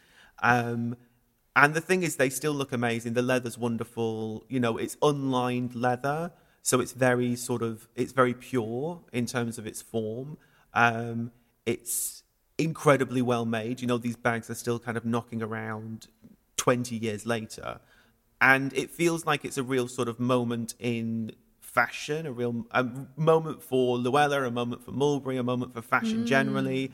Um, 0.41 0.97
and 1.55 1.73
the 1.73 1.81
thing 1.81 2.03
is, 2.03 2.17
they 2.17 2.29
still 2.29 2.53
look 2.53 2.71
amazing. 2.71 3.13
The 3.13 3.23
leather's 3.23 3.57
wonderful. 3.57 4.45
You 4.47 4.59
know, 4.59 4.77
it's 4.77 4.95
unlined 5.01 5.73
leather, 5.73 6.31
so 6.61 6.79
it's 6.79 6.91
very 6.91 7.35
sort 7.35 7.63
of 7.63 7.87
it's 7.95 8.11
very 8.11 8.35
pure 8.35 9.01
in 9.11 9.25
terms 9.25 9.57
of 9.57 9.65
its 9.65 9.81
form. 9.81 10.37
Um, 10.75 11.31
it's 11.65 12.23
incredibly 12.59 13.23
well 13.23 13.45
made. 13.45 13.81
You 13.81 13.87
know, 13.87 13.97
these 13.97 14.15
bags 14.15 14.49
are 14.51 14.55
still 14.55 14.77
kind 14.77 14.97
of 14.97 15.05
knocking 15.05 15.41
around 15.41 16.07
twenty 16.57 16.95
years 16.95 17.25
later, 17.25 17.79
and 18.39 18.71
it 18.73 18.91
feels 18.91 19.25
like 19.25 19.43
it's 19.43 19.57
a 19.57 19.63
real 19.63 19.87
sort 19.87 20.07
of 20.07 20.19
moment 20.19 20.75
in 20.77 21.31
fashion, 21.77 22.25
a 22.25 22.31
real 22.31 22.65
a 22.71 22.83
moment 23.15 23.61
for 23.61 23.99
Luella, 23.99 24.43
a 24.43 24.49
moment 24.49 24.83
for 24.83 24.91
Mulberry, 24.91 25.37
a 25.37 25.43
moment 25.43 25.75
for 25.75 25.83
fashion 25.83 26.25
generally. 26.25 26.91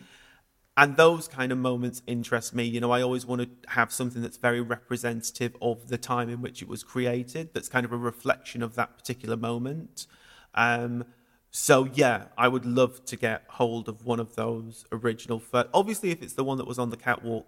And 0.75 0.97
those 0.97 1.29
kind 1.29 1.53
of 1.53 1.57
moments 1.57 2.01
interest 2.05 2.53
me. 2.53 2.65
You 2.65 2.81
know, 2.81 2.91
I 2.91 3.01
always 3.01 3.25
want 3.25 3.43
to 3.43 3.69
have 3.69 3.93
something 3.93 4.21
that's 4.21 4.35
very 4.35 4.59
representative 4.59 5.55
of 5.61 5.87
the 5.87 5.97
time 5.97 6.27
in 6.29 6.41
which 6.41 6.61
it 6.61 6.67
was 6.67 6.83
created, 6.83 7.53
that's 7.53 7.69
kind 7.69 7.85
of 7.85 7.93
a 7.93 7.97
reflection 7.97 8.61
of 8.61 8.75
that 8.75 8.97
particular 8.97 9.37
moment. 9.37 10.05
Um, 10.53 11.05
so, 11.49 11.87
yeah, 11.93 12.25
I 12.37 12.49
would 12.49 12.65
love 12.65 13.05
to 13.05 13.15
get 13.15 13.43
hold 13.47 13.87
of 13.87 14.05
one 14.05 14.19
of 14.19 14.35
those 14.35 14.85
original. 14.91 15.39
Fir- 15.39 15.69
Obviously, 15.73 16.11
if 16.11 16.21
it's 16.21 16.33
the 16.33 16.43
one 16.43 16.57
that 16.57 16.67
was 16.67 16.77
on 16.77 16.89
the 16.89 16.97
catwalk 16.97 17.45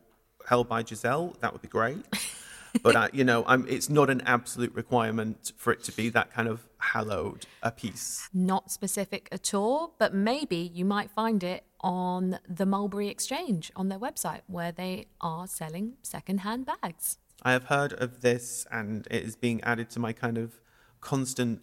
held 0.48 0.70
by 0.70 0.84
Gisele, 0.84 1.36
that 1.42 1.52
would 1.52 1.62
be 1.62 1.68
great. 1.68 2.06
but, 2.84 2.96
uh, 2.96 3.08
you 3.14 3.24
know, 3.24 3.44
I'm, 3.48 3.68
it's 3.68 3.90
not 3.90 4.10
an 4.10 4.22
absolute 4.22 4.74
requirement 4.74 5.52
for 5.58 5.72
it 5.74 5.84
to 5.84 5.92
be 5.92 6.10
that 6.10 6.34
kind 6.34 6.48
of 6.48 6.68
hallowed 6.78 7.46
a 7.64 7.72
piece. 7.72 8.30
Not 8.34 8.72
specific 8.72 9.28
at 9.32 9.54
all, 9.54 9.96
but 9.98 10.14
maybe 10.14 10.58
you 10.74 10.86
might 10.86 11.12
find 11.12 11.44
it 11.44 11.64
on 11.82 12.40
the 12.48 12.66
Mulberry 12.66 13.10
Exchange 13.10 13.72
on 13.76 13.90
their 13.90 14.00
website 14.00 14.42
where 14.48 14.72
they 14.72 15.08
are 15.22 15.48
selling 15.48 15.94
secondhand 16.02 16.66
bags. 16.66 17.18
I 17.44 17.52
have 17.52 17.66
heard 17.66 17.94
of 17.94 18.22
this, 18.22 18.66
and 18.72 19.08
it 19.12 19.24
is 19.24 19.36
being 19.36 19.62
added 19.62 19.90
to 19.92 20.00
my 20.00 20.14
kind 20.14 20.38
of 20.38 20.60
constant 21.02 21.62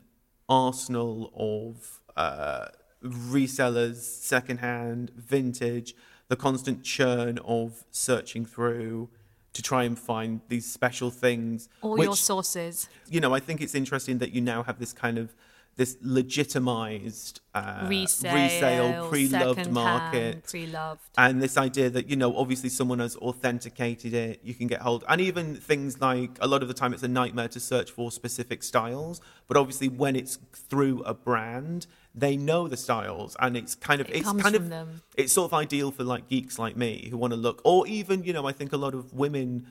arsenal 0.48 1.32
of 1.34 2.00
uh, 2.16 2.68
resellers, 3.02 3.96
secondhand, 3.96 5.10
vintage, 5.16 5.94
the 6.28 6.36
constant 6.36 6.84
churn 6.84 7.38
of 7.38 7.84
searching 7.90 8.46
through 8.46 9.10
to 9.52 9.62
try 9.62 9.84
and 9.84 9.98
find 9.98 10.40
these 10.48 10.66
special 10.66 11.10
things. 11.10 11.68
All 11.82 11.92
which, 11.92 12.04
your 12.04 12.16
sources. 12.16 12.88
you 13.08 13.20
know, 13.20 13.34
I 13.34 13.40
think 13.40 13.60
it's 13.60 13.74
interesting 13.74 14.18
that 14.18 14.32
you 14.32 14.40
now 14.40 14.62
have 14.62 14.78
this 14.78 14.92
kind 14.92 15.18
of 15.18 15.34
this 15.76 15.96
legitimized 16.02 17.40
uh, 17.54 17.86
resale, 17.88 18.34
resale 18.34 19.08
pre-loved 19.08 19.70
market 19.70 20.44
pre-loved. 20.48 21.00
and 21.16 21.42
this 21.42 21.56
idea 21.56 21.88
that 21.90 22.08
you 22.08 22.16
know 22.16 22.36
obviously 22.36 22.68
someone 22.68 22.98
has 22.98 23.16
authenticated 23.16 24.12
it 24.14 24.40
you 24.42 24.54
can 24.54 24.66
get 24.66 24.80
hold 24.80 25.04
and 25.08 25.20
even 25.20 25.54
things 25.56 26.00
like 26.00 26.30
a 26.40 26.46
lot 26.46 26.62
of 26.62 26.68
the 26.68 26.74
time 26.74 26.92
it's 26.92 27.02
a 27.02 27.08
nightmare 27.08 27.48
to 27.48 27.60
search 27.60 27.90
for 27.90 28.10
specific 28.10 28.62
styles 28.62 29.20
but 29.48 29.56
obviously 29.56 29.88
when 29.88 30.14
it's 30.16 30.38
through 30.52 31.02
a 31.02 31.14
brand 31.14 31.86
they 32.14 32.36
know 32.36 32.68
the 32.68 32.76
styles 32.76 33.36
and 33.40 33.56
it's 33.56 33.74
kind 33.74 34.00
of 34.00 34.08
It 34.10 34.16
it's 34.16 34.32
kind 34.32 34.54
of 34.54 34.68
them. 34.68 35.02
it's 35.16 35.32
sort 35.32 35.50
of 35.50 35.54
ideal 35.54 35.90
for 35.90 36.04
like 36.04 36.28
geeks 36.28 36.58
like 36.58 36.76
me 36.76 37.08
who 37.10 37.16
want 37.16 37.32
to 37.32 37.36
look 37.38 37.60
or 37.64 37.86
even 37.86 38.24
you 38.24 38.32
know 38.32 38.46
i 38.46 38.52
think 38.52 38.72
a 38.72 38.76
lot 38.76 38.94
of 38.94 39.12
women 39.14 39.66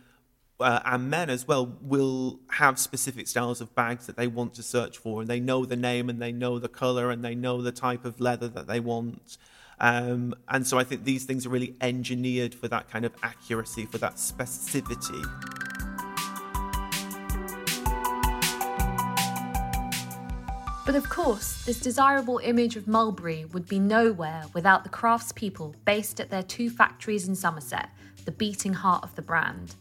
uh, 0.62 0.82
and 0.86 1.10
men 1.10 1.30
as 1.30 1.48
well 1.48 1.78
will 1.82 2.40
have 2.52 2.80
specific 2.80 3.28
styles 3.28 3.62
of 3.62 3.74
bags 3.76 4.08
that 4.08 4.16
they 4.16 4.28
want 4.28 4.54
to 4.56 4.64
search 4.64 4.98
for, 4.98 5.22
and 5.22 5.30
they 5.30 5.40
know 5.40 5.66
the 5.66 5.76
name, 5.76 6.10
and 6.10 6.22
they 6.22 6.32
know 6.32 6.60
the 6.60 6.70
color, 6.70 7.12
and 7.12 7.24
they 7.24 7.36
know 7.36 7.62
the 7.62 7.72
type 7.72 8.06
of 8.06 8.20
leather 8.20 8.48
that 8.48 8.68
they 8.68 8.80
want. 8.80 9.38
Um, 9.80 10.36
and 10.48 10.68
so 10.68 10.78
I 10.78 10.84
think 10.84 11.04
these 11.04 11.26
things 11.26 11.46
are 11.46 11.50
really 11.50 11.76
engineered 11.82 12.54
for 12.54 12.68
that 12.68 12.90
kind 12.90 13.04
of 13.04 13.14
accuracy, 13.24 13.86
for 13.88 13.98
that 13.98 14.16
specificity. 14.16 15.26
But 20.86 20.96
of 20.96 21.10
course, 21.10 21.64
this 21.64 21.80
desirable 21.80 22.40
image 22.40 22.76
of 22.76 22.88
Mulberry 22.88 23.46
would 23.46 23.68
be 23.68 23.80
nowhere 23.80 24.44
without 24.54 24.84
the 24.84 24.90
craftspeople 24.90 25.74
based 25.86 26.20
at 26.20 26.30
their 26.30 26.44
two 26.44 26.70
factories 26.70 27.28
in 27.28 27.36
Somerset, 27.36 27.90
the 28.26 28.32
beating 28.32 28.74
heart 28.74 29.04
of 29.04 29.16
the 29.16 29.22
brand. 29.22 29.76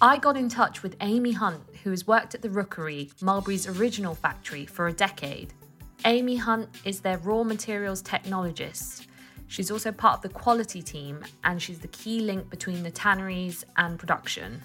I 0.00 0.16
got 0.16 0.36
in 0.36 0.48
touch 0.48 0.84
with 0.84 0.94
Amy 1.00 1.32
Hunt, 1.32 1.60
who 1.82 1.90
has 1.90 2.06
worked 2.06 2.32
at 2.36 2.40
the 2.40 2.48
Rookery, 2.48 3.10
Mulberry's 3.20 3.66
original 3.66 4.14
factory, 4.14 4.64
for 4.64 4.86
a 4.86 4.92
decade. 4.92 5.52
Amy 6.04 6.36
Hunt 6.36 6.68
is 6.84 7.00
their 7.00 7.18
raw 7.18 7.42
materials 7.42 8.00
technologist. 8.00 9.08
She's 9.48 9.72
also 9.72 9.90
part 9.90 10.18
of 10.18 10.22
the 10.22 10.28
quality 10.28 10.82
team, 10.82 11.24
and 11.42 11.60
she's 11.60 11.80
the 11.80 11.88
key 11.88 12.20
link 12.20 12.48
between 12.48 12.84
the 12.84 12.92
tanneries 12.92 13.64
and 13.76 13.98
production. 13.98 14.62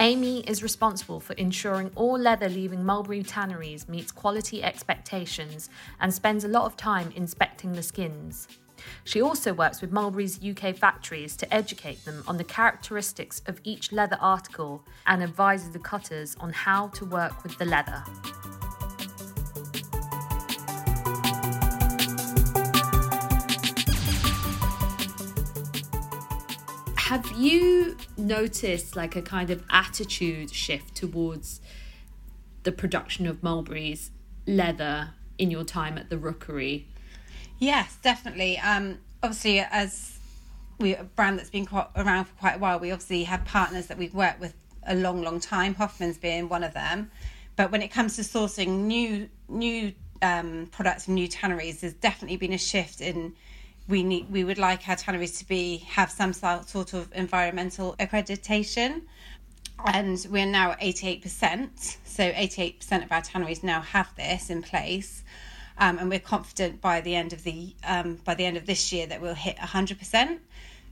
Amy 0.00 0.40
is 0.48 0.62
responsible 0.62 1.20
for 1.20 1.34
ensuring 1.34 1.90
all 1.94 2.18
leather 2.18 2.48
leaving 2.48 2.82
Mulberry 2.82 3.24
tanneries 3.24 3.86
meets 3.86 4.10
quality 4.10 4.62
expectations 4.62 5.68
and 6.00 6.14
spends 6.14 6.44
a 6.44 6.48
lot 6.48 6.64
of 6.64 6.74
time 6.74 7.12
inspecting 7.14 7.74
the 7.74 7.82
skins. 7.82 8.48
She 9.04 9.20
also 9.20 9.52
works 9.52 9.80
with 9.80 9.92
Mulberry's 9.92 10.38
UK 10.42 10.76
factories 10.76 11.36
to 11.36 11.54
educate 11.54 12.04
them 12.04 12.22
on 12.26 12.36
the 12.36 12.44
characteristics 12.44 13.42
of 13.46 13.60
each 13.64 13.92
leather 13.92 14.18
article 14.20 14.82
and 15.06 15.22
advises 15.22 15.70
the 15.70 15.78
cutters 15.78 16.36
on 16.40 16.52
how 16.52 16.88
to 16.88 17.04
work 17.04 17.42
with 17.42 17.56
the 17.58 17.64
leather. 17.64 18.04
Have 27.08 27.30
you 27.38 27.96
noticed 28.18 28.94
like 28.94 29.16
a 29.16 29.22
kind 29.22 29.48
of 29.48 29.64
attitude 29.70 30.50
shift 30.50 30.94
towards 30.94 31.62
the 32.64 32.70
production 32.70 33.26
of 33.26 33.42
Mulberry's 33.42 34.10
leather 34.46 35.14
in 35.38 35.50
your 35.50 35.64
time 35.64 35.96
at 35.96 36.10
the 36.10 36.18
Rookery? 36.18 36.86
Yes, 37.58 37.96
definitely. 38.02 38.58
Um, 38.58 38.98
obviously, 39.22 39.60
as 39.60 40.18
we 40.78 40.94
a 40.94 41.04
brand 41.04 41.38
that's 41.38 41.50
been 41.50 41.66
quite 41.66 41.88
around 41.96 42.26
for 42.26 42.34
quite 42.34 42.56
a 42.56 42.58
while, 42.58 42.78
we 42.78 42.92
obviously 42.92 43.24
have 43.24 43.44
partners 43.44 43.86
that 43.86 43.98
we've 43.98 44.14
worked 44.14 44.40
with 44.40 44.54
a 44.86 44.94
long, 44.94 45.22
long 45.22 45.40
time. 45.40 45.74
Hoffman's 45.74 46.18
being 46.18 46.48
one 46.48 46.62
of 46.62 46.72
them. 46.74 47.10
But 47.56 47.72
when 47.72 47.82
it 47.82 47.88
comes 47.88 48.16
to 48.16 48.22
sourcing 48.22 48.84
new 48.86 49.28
new 49.48 49.92
um, 50.22 50.68
products 50.70 51.06
from 51.06 51.14
new 51.14 51.26
tanneries, 51.26 51.80
there's 51.80 51.94
definitely 51.94 52.36
been 52.36 52.52
a 52.52 52.58
shift 52.58 53.00
in. 53.00 53.34
We 53.88 54.02
need 54.02 54.30
we 54.30 54.44
would 54.44 54.58
like 54.58 54.88
our 54.88 54.96
tanneries 54.96 55.38
to 55.38 55.48
be 55.48 55.78
have 55.88 56.10
some 56.10 56.32
sort 56.32 56.92
of 56.92 57.10
environmental 57.14 57.96
accreditation, 57.98 59.02
and 59.86 60.24
we're 60.30 60.46
now 60.46 60.72
at 60.72 60.80
88%. 60.80 61.96
So 62.04 62.30
88% 62.30 63.04
of 63.04 63.10
our 63.10 63.22
tanneries 63.22 63.62
now 63.62 63.80
have 63.80 64.14
this 64.16 64.50
in 64.50 64.62
place. 64.62 65.24
Um, 65.78 65.98
and 65.98 66.10
we're 66.10 66.18
confident 66.18 66.80
by 66.80 67.00
the 67.00 67.14
end 67.14 67.32
of 67.32 67.44
the 67.44 67.74
um, 67.86 68.18
by 68.24 68.34
the 68.34 68.44
end 68.44 68.56
of 68.56 68.66
this 68.66 68.92
year 68.92 69.06
that 69.06 69.20
we'll 69.20 69.34
hit 69.34 69.56
100%. 69.56 70.38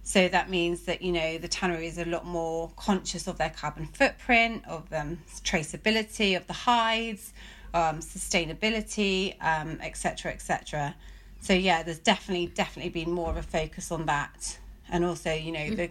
So 0.05 0.29
that 0.29 0.49
means 0.49 0.83
that 0.83 1.03
you 1.03 1.11
know 1.11 1.39
the 1.39 1.49
tannery 1.49 1.89
is 1.89 1.99
a 1.99 2.05
lot 2.05 2.25
more 2.25 2.71
conscious 2.77 3.27
of 3.27 3.39
their 3.39 3.51
carbon 3.51 3.87
footprint, 3.87 4.63
of 4.69 4.93
um, 4.93 5.19
traceability 5.43 6.37
of 6.37 6.47
the 6.47 6.53
hides, 6.53 7.33
um, 7.75 7.99
sustainability, 7.99 9.35
etc., 9.41 10.31
um, 10.31 10.35
etc. 10.35 10.81
Et 10.81 10.95
so 11.41 11.53
yeah, 11.53 11.83
there's 11.83 11.99
definitely 11.99 12.47
definitely 12.47 12.91
been 12.91 13.11
more 13.11 13.31
of 13.31 13.37
a 13.37 13.43
focus 13.43 13.91
on 13.91 14.07
that, 14.07 14.59
and 14.89 15.05
also 15.05 15.33
you 15.33 15.51
know 15.51 15.71
the 15.71 15.91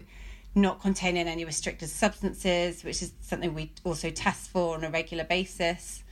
not 0.55 0.81
containing 0.81 1.27
any 1.27 1.43
restricted 1.43 1.89
substances, 1.89 2.85
which 2.85 3.01
is 3.01 3.11
something 3.19 3.53
we 3.53 3.71
also 3.83 4.09
test 4.09 4.49
for 4.49 4.75
on 4.75 4.85
a 4.85 4.89
regular 4.89 5.25
basis. 5.25 6.03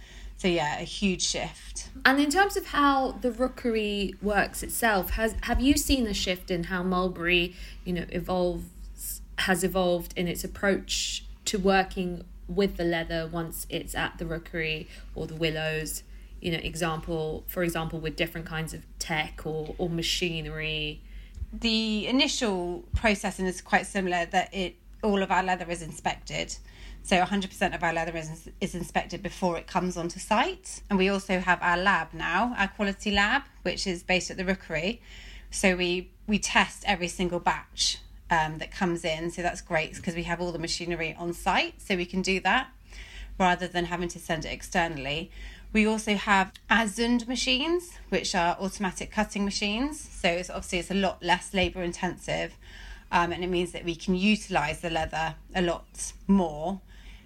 So 0.44 0.50
yeah, 0.50 0.78
a 0.78 0.84
huge 0.84 1.22
shift. 1.22 1.88
And 2.04 2.20
in 2.20 2.30
terms 2.30 2.58
of 2.58 2.66
how 2.66 3.14
the 3.14 3.32
rookery 3.32 4.16
works 4.22 4.62
itself, 4.62 5.12
has 5.12 5.38
have 5.44 5.62
you 5.62 5.78
seen 5.78 6.06
a 6.06 6.14
shift 6.14 6.52
in 6.52 6.66
how 6.66 6.84
Mulberry, 6.84 7.56
you 7.86 7.94
know, 7.94 8.04
evolves 8.10 9.22
has 9.38 9.64
evolved 9.64 10.14
in 10.18 10.28
its 10.28 10.44
approach 10.44 11.24
to 11.46 11.58
working 11.58 12.26
with 12.50 12.76
the 12.76 12.84
leather 12.84 13.26
once 13.26 13.66
it's 13.70 13.96
at 13.96 14.18
the 14.18 14.26
rookery 14.26 14.90
or 15.16 15.28
the 15.28 15.36
willows? 15.36 16.04
You 16.42 16.52
know, 16.52 16.58
example 16.62 17.46
for 17.48 17.64
example 17.64 18.02
with 18.02 18.18
different 18.18 18.46
kinds 18.46 18.74
of 18.74 18.84
tech 19.00 19.44
or, 19.46 19.74
or 19.78 19.90
machinery. 19.90 21.00
The 21.54 22.06
initial 22.06 22.84
processing 22.94 23.46
is 23.46 23.62
quite 23.62 23.88
similar 23.88 24.26
that 24.26 24.54
it 24.54 24.76
all 25.02 25.24
of 25.24 25.32
our 25.32 25.42
leather 25.42 25.72
is 25.72 25.82
inspected 25.82 26.58
so 27.04 27.18
100% 27.18 27.76
of 27.76 27.84
our 27.84 27.94
leather 27.94 28.16
is, 28.16 28.50
is 28.62 28.74
inspected 28.74 29.22
before 29.22 29.58
it 29.58 29.68
comes 29.68 29.98
onto 29.98 30.20
site. 30.20 30.82
And 30.90 30.98
we 30.98 31.10
also 31.10 31.40
have 31.40 31.60
our 31.62 31.78
lab 31.78 32.14
now, 32.14 32.56
our 32.58 32.70
quality 32.70 33.12
lab, 33.12 33.44
which 33.64 33.86
is 33.86 34.04
based 34.04 34.32
at 34.32 34.38
the 34.38 34.46
Rookery. 34.46 35.02
So 35.52 35.76
we, 35.76 36.10
we 36.28 36.40
test 36.40 36.86
every 36.88 37.10
single 37.10 37.42
batch 37.42 37.98
um, 38.32 38.58
that 38.60 38.72
comes 38.72 39.04
in. 39.04 39.32
So 39.32 39.42
that's 39.42 39.60
great 39.60 39.96
because 39.96 40.16
we 40.16 40.24
have 40.24 40.40
all 40.40 40.54
the 40.54 40.60
machinery 40.60 41.14
on 41.20 41.34
site. 41.34 41.82
So 41.82 41.98
we 41.98 42.06
can 42.06 42.22
do 42.22 42.40
that 42.40 42.68
rather 43.38 43.68
than 43.68 43.86
having 43.86 44.08
to 44.08 44.20
send 44.20 44.46
it 44.46 44.54
externally. 44.54 45.30
We 45.74 45.86
also 45.86 46.16
have 46.16 46.54
our 46.70 46.86
Zund 46.86 47.28
machines, 47.28 47.98
which 48.10 48.34
are 48.34 48.56
automatic 48.62 49.12
cutting 49.12 49.44
machines. 49.44 50.00
So 50.00 50.30
it's 50.30 50.50
obviously 50.50 50.80
it's 50.80 50.92
a 50.92 50.94
lot 50.94 51.22
less 51.22 51.54
labour 51.54 51.84
intensive. 51.84 52.56
Um, 53.12 53.34
and 53.34 53.44
it 53.44 53.48
means 53.48 53.74
that 53.74 53.84
we 53.84 53.96
can 53.96 54.16
utilize 54.16 54.80
the 54.80 54.90
leather 54.90 55.36
a 55.54 55.62
lot 55.62 56.14
more 56.28 56.80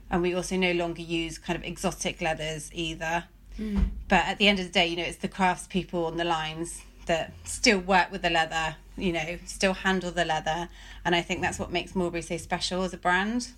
and 0.09 0.21
we 0.21 0.33
also 0.33 0.55
no 0.55 0.71
longer 0.71 1.01
use 1.01 1.37
kind 1.37 1.57
of 1.57 1.65
exotic 1.65 2.21
leathers 2.21 2.69
either. 2.73 3.25
Mm. 3.59 3.89
But 4.07 4.25
at 4.25 4.37
the 4.37 4.47
end 4.47 4.59
of 4.59 4.65
the 4.65 4.71
day, 4.71 4.87
you 4.87 4.97
know, 4.97 5.03
it's 5.03 5.17
the 5.17 5.27
craftspeople 5.27 6.05
on 6.05 6.17
the 6.17 6.23
lines 6.23 6.83
that 7.07 7.33
still 7.43 7.79
work 7.79 8.11
with 8.11 8.21
the 8.21 8.29
leather, 8.29 8.75
you 8.97 9.11
know, 9.11 9.37
still 9.45 9.73
handle 9.73 10.11
the 10.11 10.25
leather, 10.25 10.69
and 11.03 11.15
I 11.15 11.21
think 11.21 11.41
that's 11.41 11.57
what 11.57 11.71
makes 11.71 11.95
Mulberry 11.95 12.21
so 12.21 12.37
special 12.37 12.83
as 12.83 12.93
a 12.93 12.97
brand. 12.97 13.49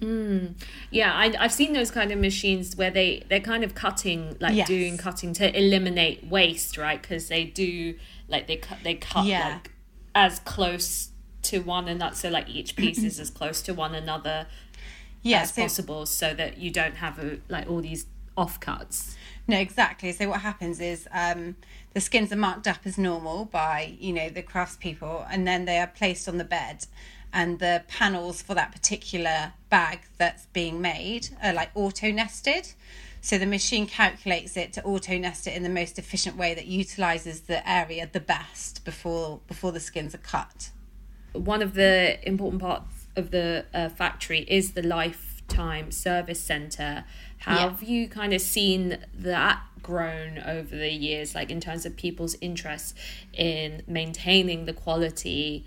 Mm. 0.00 0.54
Yeah, 0.90 1.12
I, 1.12 1.34
I've 1.38 1.52
seen 1.52 1.72
those 1.72 1.90
kind 1.90 2.12
of 2.12 2.18
machines 2.18 2.76
where 2.76 2.90
they 2.90 3.24
they're 3.28 3.40
kind 3.40 3.64
of 3.64 3.74
cutting, 3.74 4.36
like 4.40 4.54
yes. 4.54 4.68
doing 4.68 4.98
cutting 4.98 5.32
to 5.34 5.58
eliminate 5.58 6.26
waste, 6.26 6.76
right? 6.76 7.00
Because 7.00 7.28
they 7.28 7.44
do 7.44 7.94
like 8.28 8.46
they 8.46 8.56
cut 8.56 8.78
they 8.82 8.94
cut 8.94 9.24
yeah. 9.24 9.54
like 9.54 9.70
as 10.14 10.40
close 10.40 11.10
to 11.42 11.60
one 11.60 11.88
another, 11.88 12.14
so 12.14 12.28
like 12.28 12.48
each 12.48 12.76
piece 12.76 13.02
is 13.02 13.18
as 13.20 13.30
close 13.30 13.62
to 13.62 13.74
one 13.74 13.94
another 13.94 14.46
yeah, 15.24 15.40
as 15.40 15.52
so, 15.52 15.62
possible 15.62 16.06
so 16.06 16.34
that 16.34 16.58
you 16.58 16.70
don't 16.70 16.96
have 16.96 17.18
a, 17.18 17.38
like 17.48 17.68
all 17.68 17.80
these 17.80 18.06
offcuts. 18.36 19.14
No, 19.48 19.58
exactly. 19.58 20.12
So 20.12 20.28
what 20.28 20.40
happens 20.40 20.80
is 20.80 21.08
um, 21.12 21.56
the 21.92 22.00
skins 22.00 22.32
are 22.32 22.36
marked 22.36 22.68
up 22.68 22.80
as 22.84 22.96
normal 22.96 23.46
by 23.46 23.94
you 23.98 24.12
know 24.12 24.28
the 24.28 24.42
craftspeople, 24.42 25.26
and 25.30 25.46
then 25.46 25.64
they 25.64 25.78
are 25.78 25.86
placed 25.86 26.28
on 26.28 26.38
the 26.38 26.44
bed, 26.44 26.86
and 27.32 27.58
the 27.58 27.82
panels 27.88 28.42
for 28.42 28.54
that 28.54 28.72
particular 28.72 29.54
bag 29.70 30.00
that's 30.18 30.46
being 30.46 30.80
made 30.80 31.30
are 31.42 31.52
like 31.52 31.70
auto 31.74 32.10
nested. 32.10 32.72
So 33.20 33.38
the 33.38 33.46
machine 33.46 33.86
calculates 33.86 34.54
it 34.54 34.74
to 34.74 34.82
auto 34.82 35.16
nest 35.16 35.46
it 35.46 35.54
in 35.56 35.62
the 35.62 35.70
most 35.70 35.98
efficient 35.98 36.36
way 36.36 36.52
that 36.52 36.66
utilizes 36.66 37.42
the 37.42 37.66
area 37.68 38.06
the 38.12 38.20
best 38.20 38.84
before 38.84 39.40
before 39.48 39.72
the 39.72 39.80
skins 39.80 40.14
are 40.14 40.18
cut. 40.18 40.70
One 41.32 41.62
of 41.62 41.72
the 41.72 42.18
important 42.28 42.60
parts 42.60 42.93
of 43.16 43.30
the 43.30 43.66
uh, 43.72 43.88
factory 43.88 44.40
is 44.48 44.72
the 44.72 44.82
lifetime 44.82 45.90
service 45.90 46.40
center. 46.40 47.04
Have 47.38 47.82
yeah. 47.82 47.88
you 47.88 48.08
kind 48.08 48.32
of 48.32 48.40
seen 48.40 48.98
that 49.14 49.60
grown 49.82 50.38
over 50.38 50.74
the 50.74 50.90
years, 50.90 51.34
like 51.34 51.50
in 51.50 51.60
terms 51.60 51.86
of 51.86 51.96
people's 51.96 52.36
interest 52.40 52.96
in 53.32 53.82
maintaining 53.86 54.64
the 54.64 54.72
quality 54.72 55.64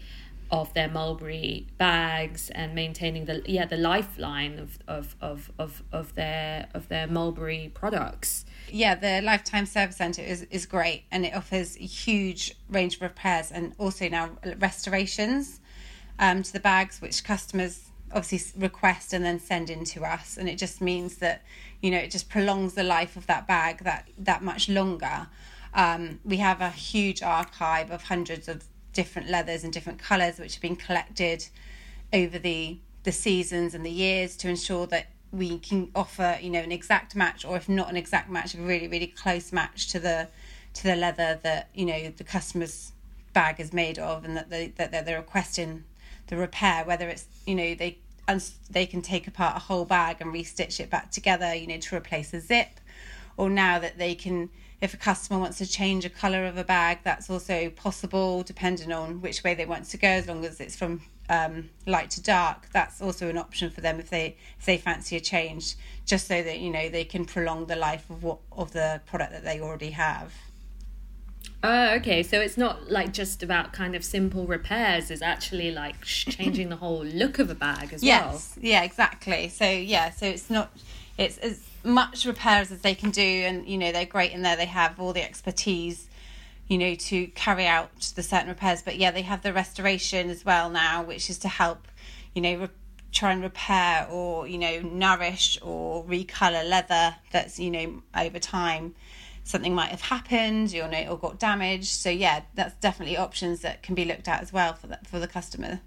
of 0.49 0.73
their 0.73 0.87
mulberry 0.87 1.67
bags 1.77 2.49
and 2.51 2.73
maintaining 2.73 3.25
the 3.25 3.41
yeah 3.45 3.65
the 3.65 3.77
lifeline 3.77 4.57
of 4.59 4.79
of 4.87 5.15
of 5.19 5.51
of, 5.59 5.83
of 5.91 6.15
their 6.15 6.67
of 6.73 6.87
their 6.87 7.05
mulberry 7.05 7.69
products 7.73 8.45
yeah 8.71 8.95
the 8.95 9.21
lifetime 9.21 9.65
service 9.65 9.97
center 9.97 10.21
is, 10.21 10.43
is 10.43 10.65
great 10.65 11.03
and 11.11 11.25
it 11.25 11.35
offers 11.35 11.75
a 11.75 11.81
huge 11.81 12.55
range 12.69 12.95
of 12.95 13.01
repairs 13.01 13.51
and 13.51 13.73
also 13.77 14.07
now 14.07 14.29
restorations 14.59 15.59
um, 16.19 16.43
to 16.43 16.53
the 16.53 16.59
bags, 16.59 17.01
which 17.01 17.23
customers 17.23 17.89
obviously 18.11 18.59
request 18.61 19.13
and 19.13 19.25
then 19.25 19.39
send 19.39 19.69
in 19.69 19.83
to 19.83 20.05
us. 20.05 20.37
And 20.37 20.47
it 20.47 20.57
just 20.57 20.81
means 20.81 21.17
that, 21.17 21.43
you 21.81 21.91
know, 21.91 21.97
it 21.97 22.11
just 22.11 22.29
prolongs 22.29 22.73
the 22.73 22.83
life 22.83 23.17
of 23.17 23.27
that 23.27 23.47
bag 23.47 23.79
that, 23.79 24.07
that 24.17 24.43
much 24.43 24.69
longer. 24.69 25.27
Um, 25.73 26.19
we 26.23 26.37
have 26.37 26.61
a 26.61 26.69
huge 26.69 27.21
archive 27.21 27.91
of 27.91 28.03
hundreds 28.03 28.47
of 28.47 28.63
different 28.93 29.29
leathers 29.29 29.63
and 29.63 29.71
different 29.71 29.99
colours 29.99 30.39
which 30.39 30.55
have 30.55 30.61
been 30.61 30.75
collected 30.75 31.45
over 32.11 32.39
the 32.39 32.79
the 33.03 33.11
seasons 33.11 33.75
and 33.75 33.85
the 33.85 33.91
years 33.91 34.35
to 34.35 34.49
ensure 34.49 34.87
that 34.87 35.07
we 35.31 35.59
can 35.59 35.91
offer 35.95 36.37
you 36.41 36.49
know 36.49 36.59
an 36.59 36.71
exact 36.71 37.15
match 37.15 37.45
or 37.45 37.55
if 37.55 37.69
not 37.69 37.89
an 37.89 37.95
exact 37.95 38.27
match 38.27 38.55
a 38.55 38.57
really 38.57 38.87
really 38.87 39.07
close 39.07 39.53
match 39.53 39.87
to 39.91 39.99
the 39.99 40.27
to 40.73 40.83
the 40.83 40.95
leather 40.95 41.39
that 41.43 41.69
you 41.75 41.85
know 41.85 42.11
the 42.17 42.23
customer's 42.23 42.91
bag 43.33 43.59
is 43.59 43.71
made 43.71 43.99
of 43.99 44.25
and 44.25 44.35
that 44.35 44.49
they 44.49 44.69
that 44.77 45.05
they're 45.05 45.17
requesting 45.17 45.83
the 46.27 46.37
repair, 46.37 46.83
whether 46.85 47.07
it's 47.07 47.25
you 47.45 47.55
know 47.55 47.75
they 47.75 47.99
they 48.69 48.85
can 48.85 49.01
take 49.01 49.27
apart 49.27 49.55
a 49.55 49.59
whole 49.59 49.85
bag 49.85 50.17
and 50.19 50.33
restitch 50.33 50.79
it 50.79 50.89
back 50.89 51.11
together, 51.11 51.55
you 51.55 51.67
know, 51.67 51.77
to 51.77 51.95
replace 51.95 52.33
a 52.33 52.41
zip, 52.41 52.79
or 53.37 53.49
now 53.49 53.79
that 53.79 53.97
they 53.97 54.15
can, 54.15 54.49
if 54.81 54.93
a 54.93 54.97
customer 54.97 55.39
wants 55.39 55.57
to 55.59 55.65
change 55.65 56.03
a 56.03 56.09
color 56.09 56.45
of 56.45 56.57
a 56.57 56.63
bag, 56.63 56.99
that's 57.03 57.29
also 57.29 57.69
possible 57.69 58.43
depending 58.43 58.91
on 58.91 59.21
which 59.21 59.43
way 59.43 59.53
they 59.53 59.65
want 59.65 59.85
to 59.85 59.97
go, 59.97 60.07
as 60.07 60.27
long 60.27 60.43
as 60.43 60.59
it's 60.59 60.75
from 60.75 61.01
um, 61.29 61.69
light 61.85 62.09
to 62.11 62.21
dark. 62.21 62.67
That's 62.73 63.01
also 63.01 63.29
an 63.29 63.37
option 63.37 63.69
for 63.69 63.81
them 63.81 63.99
if 63.99 64.09
they 64.09 64.35
if 64.59 64.65
they 64.65 64.77
fancy 64.77 65.15
a 65.15 65.21
change, 65.21 65.75
just 66.05 66.27
so 66.27 66.43
that 66.43 66.59
you 66.59 66.69
know 66.69 66.89
they 66.89 67.05
can 67.05 67.25
prolong 67.25 67.67
the 67.67 67.75
life 67.77 68.09
of 68.09 68.23
what 68.23 68.39
of 68.51 68.73
the 68.73 69.01
product 69.05 69.31
that 69.31 69.45
they 69.45 69.61
already 69.61 69.91
have. 69.91 70.33
Oh, 71.63 71.95
okay. 71.95 72.21
So 72.23 72.39
it's 72.39 72.57
not 72.57 72.91
like 72.91 73.13
just 73.13 73.41
about 73.41 73.73
kind 73.73 73.95
of 73.95 74.03
simple 74.03 74.45
repairs. 74.45 75.09
It's 75.09 75.21
actually 75.21 75.71
like 75.71 76.01
changing 76.03 76.69
the 76.69 76.75
whole 76.75 77.03
look 77.03 77.39
of 77.39 77.49
a 77.49 77.55
bag 77.55 77.93
as 77.93 78.03
yes. 78.03 78.23
well. 78.23 78.33
Yes. 78.33 78.57
Yeah. 78.61 78.83
Exactly. 78.83 79.49
So 79.49 79.67
yeah. 79.67 80.11
So 80.11 80.27
it's 80.27 80.49
not. 80.49 80.71
It's 81.17 81.37
as 81.39 81.63
much 81.83 82.25
repairs 82.25 82.71
as 82.71 82.81
they 82.81 82.93
can 82.93 83.09
do, 83.09 83.21
and 83.21 83.67
you 83.67 83.77
know 83.77 83.91
they're 83.91 84.05
great 84.05 84.31
in 84.33 84.43
there. 84.43 84.55
They 84.55 84.65
have 84.65 84.99
all 84.99 85.13
the 85.13 85.23
expertise, 85.23 86.07
you 86.67 86.77
know, 86.77 86.93
to 86.93 87.27
carry 87.27 87.65
out 87.65 87.89
the 88.15 88.21
certain 88.21 88.49
repairs. 88.49 88.83
But 88.83 88.97
yeah, 88.97 89.09
they 89.09 89.23
have 89.23 89.41
the 89.41 89.51
restoration 89.51 90.29
as 90.29 90.45
well 90.45 90.69
now, 90.69 91.03
which 91.03 91.29
is 91.29 91.39
to 91.39 91.47
help, 91.47 91.87
you 92.35 92.41
know. 92.41 92.55
Re- 92.55 92.69
try 93.09 93.31
and 93.31 93.41
repair 93.41 94.05
or 94.11 94.45
you 94.47 94.57
know 94.57 94.81
nourish 94.81 95.57
or 95.61 96.03
recolor 96.03 96.69
leather 96.69 97.15
that's 97.31 97.57
you 97.57 97.71
know 97.71 98.03
over 98.15 98.37
time 98.37 98.93
something 99.47 99.73
might 99.73 99.89
have 99.89 100.01
happened 100.01 100.73
your 100.73 100.87
know, 100.89 101.07
or 101.09 101.17
got 101.17 101.39
damaged. 101.39 101.87
So 101.87 102.09
yeah, 102.09 102.41
that's 102.53 102.75
definitely 102.75 103.17
options 103.17 103.61
that 103.61 103.81
can 103.81 103.95
be 103.95 104.03
looked 104.05 104.27
at 104.27 104.41
as 104.41 104.51
well 104.51 104.73
for 104.73 104.87
the, 104.87 104.99
for 105.05 105.19
the 105.19 105.27
customer. 105.27 105.79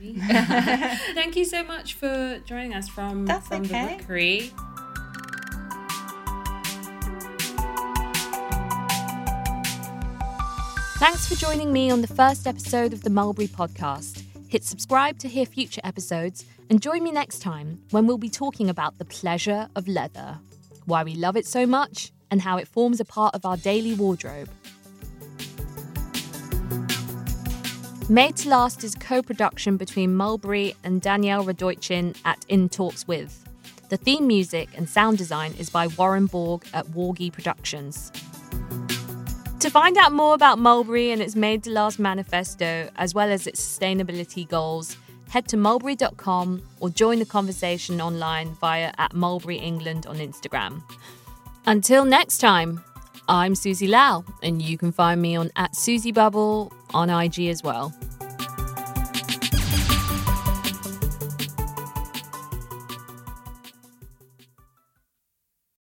Thank 0.02 1.36
you 1.36 1.44
so 1.44 1.62
much 1.62 1.94
for 1.94 2.40
joining 2.44 2.74
us 2.74 2.88
from, 2.88 3.26
that's 3.26 3.48
from 3.48 3.62
okay. 3.62 3.98
the 3.98 4.02
Rookery. 4.02 4.50
Thanks 10.96 11.28
for 11.28 11.34
joining 11.34 11.72
me 11.72 11.90
on 11.90 12.00
the 12.00 12.08
first 12.08 12.46
episode 12.46 12.92
of 12.92 13.02
the 13.02 13.10
Mulberry 13.10 13.48
podcast. 13.48 14.24
Hit 14.48 14.64
subscribe 14.64 15.18
to 15.18 15.28
hear 15.28 15.46
future 15.46 15.80
episodes 15.84 16.44
and 16.70 16.80
join 16.80 17.02
me 17.02 17.12
next 17.12 17.40
time 17.40 17.80
when 17.90 18.06
we'll 18.06 18.18
be 18.18 18.30
talking 18.30 18.70
about 18.70 18.98
the 18.98 19.04
pleasure 19.04 19.68
of 19.76 19.86
leather, 19.86 20.38
why 20.86 21.04
we 21.04 21.14
love 21.14 21.36
it 21.36 21.46
so 21.46 21.66
much, 21.66 22.12
and 22.32 22.40
how 22.40 22.56
it 22.56 22.66
forms 22.66 22.98
a 22.98 23.04
part 23.04 23.34
of 23.34 23.44
our 23.44 23.58
daily 23.58 23.94
wardrobe. 23.94 24.48
Made 28.08 28.36
to 28.38 28.48
Last 28.48 28.82
is 28.82 28.94
co 28.94 29.22
production 29.22 29.76
between 29.76 30.14
Mulberry 30.14 30.74
and 30.82 31.00
Danielle 31.00 31.44
Radoichin 31.44 32.16
at 32.24 32.44
In 32.48 32.70
Talks 32.70 33.06
With. 33.06 33.46
The 33.90 33.98
theme 33.98 34.26
music 34.26 34.70
and 34.74 34.88
sound 34.88 35.18
design 35.18 35.52
is 35.58 35.68
by 35.68 35.86
Warren 35.86 36.26
Borg 36.26 36.64
at 36.72 36.86
Wargy 36.86 37.30
Productions. 37.30 38.10
To 39.60 39.70
find 39.70 39.96
out 39.98 40.12
more 40.12 40.34
about 40.34 40.58
Mulberry 40.58 41.10
and 41.10 41.20
its 41.20 41.36
Made 41.36 41.62
to 41.64 41.70
Last 41.70 41.98
manifesto, 41.98 42.90
as 42.96 43.14
well 43.14 43.30
as 43.30 43.46
its 43.46 43.60
sustainability 43.60 44.48
goals, 44.48 44.96
head 45.28 45.46
to 45.48 45.56
mulberry.com 45.58 46.62
or 46.80 46.88
join 46.88 47.18
the 47.18 47.26
conversation 47.26 48.00
online 48.00 48.54
via 48.54 48.92
at 48.96 49.12
Mulberry 49.12 49.58
England 49.58 50.06
on 50.06 50.16
Instagram. 50.16 50.82
Until 51.66 52.04
next 52.04 52.38
time, 52.38 52.82
I'm 53.28 53.54
Susie 53.54 53.86
Lau, 53.86 54.24
and 54.42 54.60
you 54.60 54.76
can 54.76 54.90
find 54.90 55.22
me 55.22 55.36
on 55.36 55.50
at 55.54 55.76
Susie 55.76 56.10
Bubble 56.10 56.72
on 56.92 57.08
IG 57.08 57.46
as 57.46 57.62
well. 57.62 57.94